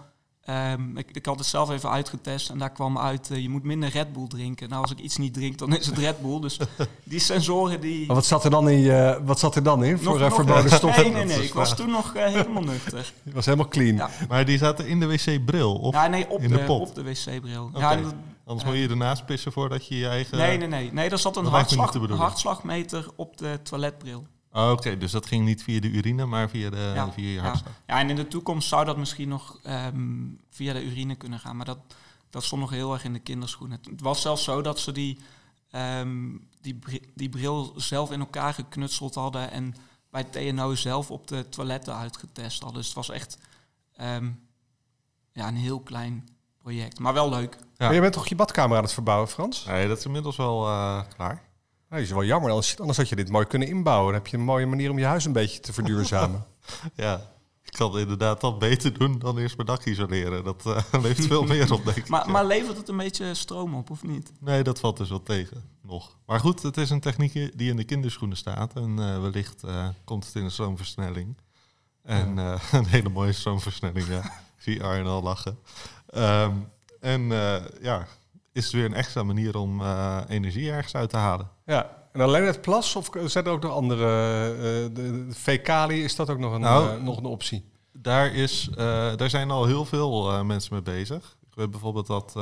Um, 0.51 0.97
ik, 0.97 1.11
ik, 1.13 1.27
had 1.27 1.39
het 1.39 1.47
zelf 1.47 1.71
even 1.71 1.91
uitgetest 1.91 2.51
en 2.51 2.59
daar 2.59 2.71
kwam 2.71 2.99
uit, 2.99 3.31
uh, 3.31 3.39
je 3.39 3.49
moet 3.49 3.63
minder 3.63 3.89
Red 3.89 4.13
Bull 4.13 4.27
drinken. 4.27 4.69
Nou, 4.69 4.83
als 4.83 4.91
ik 4.91 4.99
iets 4.99 5.17
niet 5.17 5.35
drink, 5.35 5.59
dan 5.59 5.77
is 5.77 5.87
het 5.87 5.99
Red 5.99 6.21
Bull. 6.23 6.41
Dus 6.41 6.59
die 7.05 7.19
sensoren 7.19 7.81
die... 7.81 8.07
Maar 8.07 8.17
wat 8.17 8.27
zat 8.27 8.45
er 8.45 8.51
dan 8.51 8.69
in, 8.69 9.25
wat 9.25 9.39
zat 9.39 9.57
er 9.57 9.63
dan 9.63 9.85
in 9.85 9.99
voor 9.99 10.21
uh, 10.21 10.33
verboden 10.33 10.71
stoffen? 10.79 11.03
Nee, 11.03 11.13
nee, 11.13 11.25
nee. 11.25 11.45
Ik 11.45 11.55
was 11.55 11.77
toen 11.77 11.91
nog 11.91 12.17
uh, 12.17 12.25
helemaal 12.25 12.63
nuchter. 12.63 13.13
Je 13.23 13.33
was 13.33 13.45
helemaal 13.45 13.69
clean. 13.69 13.97
Ja. 13.97 14.11
Maar 14.29 14.45
die 14.45 14.59
zaten 14.59 14.87
in 14.87 15.01
de 15.01 15.07
wc-bril? 15.07 15.75
Of 15.75 15.95
ja, 15.95 16.07
nee, 16.07 16.31
op 16.31 16.41
in 16.41 16.49
de, 16.49 16.57
de, 16.57 16.65
pot? 16.65 16.89
op 16.89 16.95
de 16.95 17.03
wc-bril. 17.03 17.71
Okay. 17.75 17.97
Ja, 17.97 18.03
dat, 18.03 18.15
Anders 18.45 18.69
moet 18.69 18.79
je 18.79 18.89
ernaast 18.89 19.27
pissen 19.27 19.53
voordat 19.53 19.87
je 19.87 19.97
je 19.97 20.09
eigen... 20.09 20.39
Nee, 20.39 20.59
nee, 20.59 20.69
nee. 20.69 20.93
Nee, 20.93 21.11
er 21.11 21.19
zat 21.19 21.37
een 21.37 21.47
hartslag, 21.47 21.95
hartslagmeter 22.09 23.07
op 23.17 23.37
de 23.37 23.59
toiletbril. 23.63 24.27
Oh, 24.53 24.63
Oké, 24.63 24.73
okay. 24.73 24.99
dus 24.99 25.13
dat 25.13 25.27
ging 25.27 25.45
niet 25.45 25.63
via 25.63 25.81
de 25.81 25.89
urine, 25.89 26.27
maar 26.27 26.49
via, 26.49 26.71
de, 26.71 26.93
ja, 26.95 27.13
via 27.13 27.29
je 27.29 27.41
hartslag. 27.41 27.73
Ja. 27.87 27.95
ja, 27.95 28.01
en 28.01 28.11
in 28.11 28.17
de 28.17 28.29
toekomst 28.29 28.69
zou 28.69 28.85
dat 28.85 28.97
misschien 28.97 29.29
nog 29.29 29.61
um, 29.67 30.41
via 30.51 30.73
de 30.73 30.85
urine 30.85 31.15
kunnen 31.15 31.39
gaan. 31.39 31.57
Maar 31.57 31.67
dat, 31.67 31.79
dat 32.31 32.45
stond 32.45 32.61
nog 32.61 32.71
heel 32.71 32.93
erg 32.93 33.05
in 33.05 33.13
de 33.13 33.19
kinderschoenen. 33.19 33.81
Het 33.91 34.01
was 34.01 34.21
zelfs 34.21 34.45
zo 34.45 34.63
dat 34.63 34.79
ze 34.79 34.93
die, 34.93 35.19
um, 35.73 36.49
die, 36.61 36.79
die 37.15 37.29
bril 37.29 37.73
zelf 37.77 38.11
in 38.11 38.21
elkaar 38.21 38.55
geknutseld 38.55 39.15
hadden... 39.15 39.51
en 39.51 39.75
bij 40.11 40.25
TNO 40.25 40.75
zelf 40.75 41.11
op 41.11 41.29
de 41.29 41.49
toiletten 41.49 41.95
uitgetest 41.95 42.63
hadden. 42.63 42.79
Dus 42.79 42.87
het 42.87 42.97
was 42.97 43.11
echt 43.11 43.39
um, 44.01 44.41
ja, 45.33 45.49
een 45.49 45.57
heel 45.57 45.81
klein 45.81 46.29
project, 46.59 46.99
maar 46.99 47.13
wel 47.13 47.29
leuk. 47.29 47.57
Ja. 47.61 47.87
Maar 47.87 47.95
je 47.95 48.01
bent 48.01 48.13
toch 48.13 48.29
je 48.29 48.35
badkamer 48.35 48.77
aan 48.77 48.83
het 48.83 48.93
verbouwen, 48.93 49.29
Frans? 49.29 49.65
Nee, 49.65 49.89
dat 49.89 49.99
is 49.99 50.05
inmiddels 50.05 50.37
wel 50.37 50.69
uh, 50.69 51.03
klaar. 51.17 51.43
Nou, 51.91 52.03
is 52.03 52.11
wel 52.11 52.25
jammer, 52.25 52.51
anders, 52.51 52.79
anders 52.79 52.99
had 52.99 53.09
je 53.09 53.17
dit 53.17 53.29
mooi 53.29 53.47
kunnen 53.47 53.69
inbouwen. 53.69 54.13
Dan 54.13 54.23
heb 54.23 54.31
je 54.31 54.37
een 54.37 54.43
mooie 54.43 54.67
manier 54.67 54.91
om 54.91 54.99
je 54.99 55.05
huis 55.05 55.25
een 55.25 55.33
beetje 55.33 55.61
te 55.61 55.73
verduurzamen. 55.73 56.47
ja, 56.95 57.33
ik 57.63 57.73
kan 57.73 57.99
inderdaad 57.99 58.41
dat 58.41 58.59
beter 58.59 58.99
doen 58.99 59.19
dan 59.19 59.39
eerst 59.39 59.57
mijn 59.57 59.69
dak 59.69 59.85
isoleren. 59.85 60.45
Dat 60.45 60.67
uh, 60.67 60.83
levert 61.03 61.27
veel 61.27 61.45
meer 61.45 61.73
op, 61.73 61.85
denk 61.85 61.97
ik. 61.97 62.09
Maar, 62.09 62.31
maar 62.31 62.45
levert 62.45 62.77
het 62.77 62.89
een 62.89 62.97
beetje 62.97 63.35
stroom 63.35 63.75
op, 63.75 63.91
of 63.91 64.03
niet? 64.03 64.33
Nee, 64.41 64.63
dat 64.63 64.81
valt 64.81 64.97
dus 64.97 65.09
wel 65.09 65.23
tegen, 65.23 65.65
nog. 65.83 66.17
Maar 66.27 66.41
goed, 66.41 66.63
het 66.63 66.77
is 66.77 66.91
een 66.91 67.01
techniek 67.01 67.33
die 67.33 67.71
in 67.71 67.77
de 67.77 67.85
kinderschoenen 67.85 68.37
staat. 68.37 68.75
En 68.75 68.97
uh, 68.99 69.21
wellicht 69.21 69.63
uh, 69.65 69.89
komt 70.05 70.27
het 70.27 70.35
in 70.35 70.45
een 70.45 70.51
stroomversnelling. 70.51 71.37
En 72.03 72.35
ja. 72.35 72.59
een 72.73 72.87
hele 72.87 73.09
mooie 73.09 73.33
stroomversnelling, 73.33 74.07
ja. 74.07 74.33
Zie 74.59 74.83
Arjen 74.83 75.07
al 75.07 75.23
lachen. 75.23 75.59
Um, 76.15 76.69
en 77.01 77.23
ja, 77.81 78.07
is 78.53 78.65
het 78.65 78.73
weer 78.73 78.85
een 78.85 78.95
extra 78.95 79.23
manier 79.23 79.57
om 79.57 79.83
energie 80.29 80.71
ergens 80.71 80.95
uit 80.95 81.11
te 81.11 81.17
halen. 81.17 81.51
Ja, 81.67 82.01
en 82.13 82.21
alleen 82.21 82.45
het 82.45 82.61
plas 82.61 82.97
of 82.97 83.11
zijn 83.25 83.45
er 83.45 83.51
ook 83.51 83.63
nog 83.63 83.73
andere? 83.73 84.05
Uh, 84.55 84.95
de, 84.95 86.03
is 86.03 86.17
dat 86.17 86.31
ook 86.31 86.39
nog 86.39 86.53
een, 86.53 86.61
nou, 86.61 86.97
uh, 86.97 87.03
nog 87.03 87.17
een 87.17 87.25
optie? 87.25 87.65
Daar, 87.93 88.35
is, 88.35 88.69
uh, 88.71 88.77
daar 89.17 89.31
zijn 89.31 89.51
al 89.51 89.67
heel 89.67 89.85
veel 89.85 90.45
mensen 90.45 90.73
mee 90.73 90.83
bezig. 90.83 91.37
Ik 91.51 91.55
weet 91.55 91.71
bijvoorbeeld 91.71 92.07
dat 92.07 92.33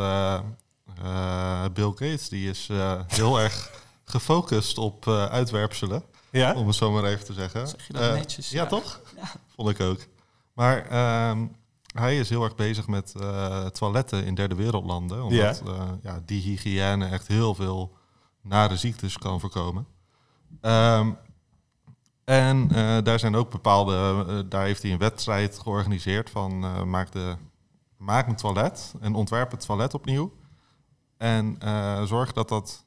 Bill 1.72 1.90
Gates, 1.90 2.28
die 2.28 2.48
is 2.48 2.68
heel 3.06 3.40
erg 3.44 3.70
gefocust 4.04 4.78
op 4.78 5.08
uitwerpselen. 5.08 6.02
Ja? 6.30 6.54
Om 6.54 6.66
het 6.66 6.76
zo 6.76 6.90
maar 6.90 7.04
even 7.04 7.24
te 7.24 7.32
zeggen. 7.32 7.68
Zeg 7.68 7.86
je 7.86 7.92
dat 7.92 8.14
netjes? 8.14 8.50
Ja, 8.50 8.66
toch? 8.66 9.00
Ja. 9.16 9.32
Vond 9.54 9.68
ik 9.68 9.80
ook. 9.80 10.00
Maar 10.52 10.86
ehm, 10.86 11.46
hij 11.98 12.18
is 12.18 12.28
heel 12.28 12.44
erg 12.44 12.54
bezig 12.54 12.86
met 12.86 13.14
eh, 13.20 13.66
toiletten 13.66 14.24
in 14.24 14.34
derde 14.34 14.54
wereldlanden. 14.54 15.22
Omdat 15.22 15.62
eh, 15.66 15.82
ja, 16.02 16.22
die 16.24 16.42
hygiëne 16.42 17.06
echt 17.06 17.28
heel 17.28 17.54
veel 17.54 17.96
nare 18.42 18.76
ziektes 18.76 19.18
kan 19.18 19.40
voorkomen. 19.40 19.86
Ehm, 20.60 21.10
en 22.24 22.70
eh, 22.70 22.98
daar 23.02 23.18
zijn 23.18 23.36
ook 23.36 23.50
bepaalde, 23.50 24.48
daar 24.48 24.64
heeft 24.64 24.82
hij 24.82 24.92
een 24.92 24.98
wedstrijd 24.98 25.58
georganiseerd 25.58 26.30
van 26.30 26.88
maak, 26.90 27.12
de, 27.12 27.36
maak 27.96 28.28
een 28.28 28.36
toilet 28.36 28.94
en 29.00 29.14
ontwerp 29.14 29.50
het 29.50 29.66
toilet 29.66 29.94
opnieuw. 29.94 30.32
En 31.16 31.58
zorg 32.06 32.32
dat 32.32 32.48
dat 32.48 32.86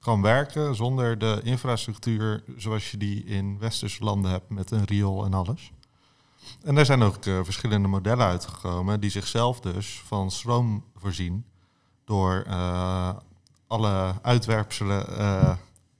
kan 0.00 0.22
werken 0.22 0.74
zonder 0.74 1.18
de 1.18 1.40
infrastructuur 1.42 2.44
zoals 2.56 2.90
je 2.90 2.96
die 2.96 3.24
in 3.24 3.58
westerse 3.58 4.04
landen 4.04 4.30
hebt 4.30 4.48
met 4.48 4.70
een 4.70 4.84
riool 4.84 5.24
en 5.24 5.34
alles. 5.34 5.72
En 6.64 6.74
daar 6.74 6.86
zijn 6.86 7.02
ook 7.02 7.26
eh, 7.26 7.40
verschillende 7.42 7.88
modellen 7.88 8.26
uitgekomen 8.26 9.00
die 9.00 9.10
zichzelf 9.10 9.60
dus 9.60 10.02
van 10.06 10.30
stroom 10.30 10.84
voorzien 10.96 11.44
door 12.04 12.44
eh, 12.46 13.10
alle 13.66 14.14
uitwerpselen 14.22 15.18
eh, 15.18 15.52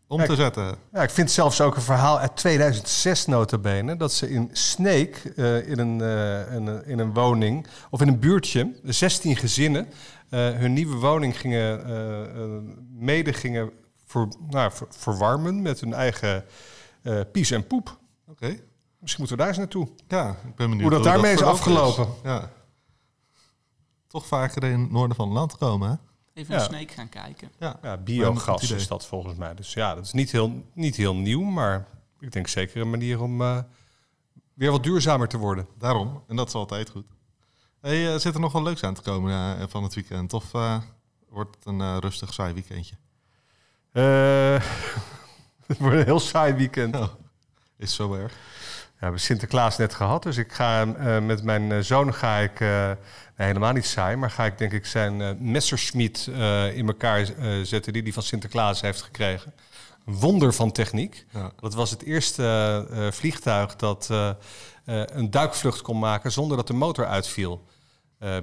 om 0.07 0.24
te 0.24 0.35
zetten. 0.35 0.76
Ja, 0.92 1.02
ik 1.02 1.11
vind 1.11 1.31
zelfs 1.31 1.61
ook 1.61 1.76
een 1.76 1.83
verhaal 1.83 2.18
uit 2.18 2.37
2006 2.37 3.26
notabene... 3.26 3.96
dat 3.96 4.12
ze 4.12 4.31
in 4.31 4.48
Sneek, 4.52 5.16
in, 5.16 5.78
een, 5.78 6.00
in, 6.50 6.66
een, 6.66 6.87
in 6.87 6.98
een 6.98 7.12
woning, 7.12 7.66
of 7.90 8.00
in 8.00 8.09
een 8.09 8.18
buurtje... 8.18 8.74
16 8.83 9.37
gezinnen 9.37 9.88
hun 10.28 10.72
nieuwe 10.72 10.96
woning 10.96 11.40
gingen, 11.40 12.76
mede 12.98 13.33
gingen 13.33 13.70
voor, 14.07 14.28
nou, 14.50 14.72
ver- 14.72 14.87
verwarmen... 14.90 15.62
met 15.62 15.81
hun 15.81 15.94
eigen 15.94 16.44
pies 17.33 17.50
en 17.50 17.66
poep. 17.66 17.98
Oké. 18.26 18.57
Misschien 19.02 19.24
moeten 19.26 19.28
we 19.28 19.36
daar 19.36 19.48
eens 19.48 19.56
naartoe. 19.58 19.88
Ja, 20.08 20.28
ik 20.30 20.54
ben 20.54 20.68
benieuwd 20.70 20.80
Hoe 20.80 20.90
dat 20.90 21.04
daarmee 21.04 21.32
is 21.32 21.42
afgelopen. 21.42 22.08
Ja. 22.22 22.50
Toch 24.06 24.26
vaker 24.26 24.64
in 24.64 24.80
het 24.80 24.90
noorden 24.90 25.16
van 25.16 25.26
het 25.28 25.36
land 25.36 25.56
komen, 25.56 25.88
hè? 25.90 25.94
Even 26.40 26.54
Ja. 26.54 26.60
een 26.60 26.66
Snake 26.66 26.92
gaan 26.92 27.08
kijken. 27.08 27.50
Ja. 27.58 27.78
Ja, 27.82 27.96
biogas 27.96 28.70
is 28.70 28.88
dat 28.88 29.06
volgens 29.06 29.34
mij. 29.36 29.54
Dus 29.54 29.72
ja, 29.72 29.94
dat 29.94 30.04
is 30.04 30.12
niet 30.12 30.30
heel, 30.32 30.64
niet 30.74 30.96
heel 30.96 31.14
nieuw... 31.14 31.42
maar 31.42 31.86
ik 32.20 32.32
denk 32.32 32.48
zeker 32.48 32.80
een 32.80 32.90
manier 32.90 33.22
om 33.22 33.42
eh, 33.42 33.58
weer 34.54 34.70
wat 34.70 34.82
duurzamer 34.82 35.28
te 35.28 35.36
worden. 35.38 35.66
Daarom. 35.78 36.22
En 36.28 36.36
dat 36.36 36.48
is 36.48 36.54
altijd 36.54 36.90
goed. 36.90 37.06
Hey, 37.80 38.12
eh, 38.12 38.18
zit 38.20 38.34
er 38.34 38.40
nog 38.40 38.52
wel 38.52 38.62
leuks 38.62 38.82
aan 38.82 38.94
te 38.94 39.02
komen 39.02 39.58
eh, 39.58 39.64
van 39.68 39.82
het 39.82 39.94
weekend? 39.94 40.32
Of 40.32 40.54
eh, 40.54 40.80
wordt 41.28 41.54
het 41.56 41.64
een 41.66 42.00
rustig, 42.00 42.32
saai 42.34 42.52
weekendje? 42.54 42.94
Eh, 43.92 44.54
het 45.66 45.78
wordt 45.78 45.96
een 45.96 46.04
heel 46.04 46.20
saai 46.20 46.52
weekend. 46.52 46.96
Oh, 46.96 47.08
is 47.76 47.94
zo 47.94 48.14
erg. 48.14 48.34
We 49.02 49.08
hebben 49.08 49.26
Sinterklaas 49.26 49.76
net 49.76 49.94
gehad, 49.94 50.22
dus 50.22 50.36
ik 50.36 50.52
ga 50.52 50.94
eh, 50.94 51.18
met 51.18 51.42
mijn 51.42 51.72
eh, 51.72 51.78
zoon 51.78 52.14
ga 52.14 52.38
ik 52.38 52.60
eh, 52.60 52.86
nee, 53.36 53.46
helemaal 53.46 53.72
niet 53.72 53.86
saai, 53.86 54.16
maar 54.16 54.30
ga 54.30 54.44
ik 54.44 54.58
denk 54.58 54.72
ik 54.72 54.86
zijn 54.86 55.36
Messerschmitt 55.50 56.26
eh, 56.26 56.76
in 56.76 56.86
elkaar 56.86 57.26
zetten 57.62 57.92
die 57.92 58.02
hij 58.02 58.12
van 58.12 58.22
Sinterklaas 58.22 58.80
heeft 58.80 59.02
gekregen. 59.02 59.52
Een 60.06 60.14
wonder 60.14 60.54
van 60.54 60.72
techniek. 60.72 61.26
Ja. 61.30 61.52
Dat 61.60 61.74
was 61.74 61.90
het 61.90 62.02
eerste 62.02 62.86
vliegtuig 63.12 63.76
dat 63.76 64.08
een 64.84 65.30
duikvlucht 65.30 65.82
kon 65.82 65.98
maken 65.98 66.32
zonder 66.32 66.56
dat 66.56 66.66
de 66.66 66.72
motor 66.72 67.06
uitviel. 67.06 67.66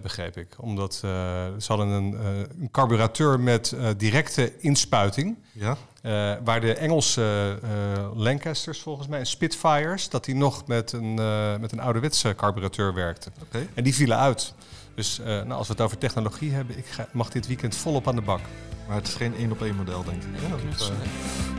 begreep 0.01 0.37
ik. 0.37 0.55
Omdat 0.57 0.93
ze 0.93 1.63
hadden 1.67 1.87
een, 1.87 2.13
een 2.59 2.71
carburateur 2.71 3.39
met 3.39 3.75
directe 3.97 4.57
inspuiting. 4.59 5.37
Ja? 5.51 5.77
Eh, 6.01 6.33
waar 6.43 6.61
de 6.61 6.73
Engelse 6.73 7.57
eh, 7.63 7.69
Lancasters 8.15 8.79
volgens 8.79 9.07
mij 9.07 9.19
en 9.19 9.25
Spitfires, 9.25 10.09
dat 10.09 10.25
die 10.25 10.35
nog 10.35 10.67
met 10.67 10.91
een, 10.91 11.19
eh, 11.19 11.57
met 11.57 11.71
een 11.71 11.79
ouderwetse 11.79 12.33
carburateur 12.35 12.93
werkten. 12.93 13.33
Oké. 13.41 13.67
En 13.73 13.83
die 13.83 13.95
vielen 13.95 14.17
uit. 14.17 14.53
Dus 14.95 15.19
eh, 15.19 15.25
nou, 15.25 15.51
als 15.51 15.67
we 15.67 15.73
het 15.73 15.81
over 15.81 15.97
technologie 15.97 16.51
hebben, 16.51 16.77
ik 16.77 16.85
ga, 16.85 17.07
mag 17.11 17.29
dit 17.29 17.47
weekend 17.47 17.75
volop 17.75 18.07
aan 18.07 18.15
de 18.15 18.21
bak. 18.21 18.39
Maar 18.87 18.95
het 18.97 19.07
is 19.07 19.13
geen 19.13 19.35
één 19.37 19.51
op 19.51 19.61
één 19.61 19.75
model, 19.75 20.03
denk 20.03 20.23
ik. 20.23 20.31
Nee, 20.31 20.41
Ja, 20.41 20.49
dat, 20.49 20.59
knutselen. 20.59 20.97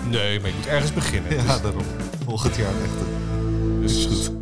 Nee, 0.09 0.40
maar 0.40 0.48
je 0.48 0.55
moet 0.57 0.66
ergens 0.66 0.92
beginnen. 0.92 1.31
eh, 1.31 1.46
ja, 1.46 1.59
daarom. 1.59 1.83
Volgend 2.24 2.57
jaar 2.57 2.72
echt. 2.83 2.98
Dus 3.81 4.07
goed. 4.07 4.39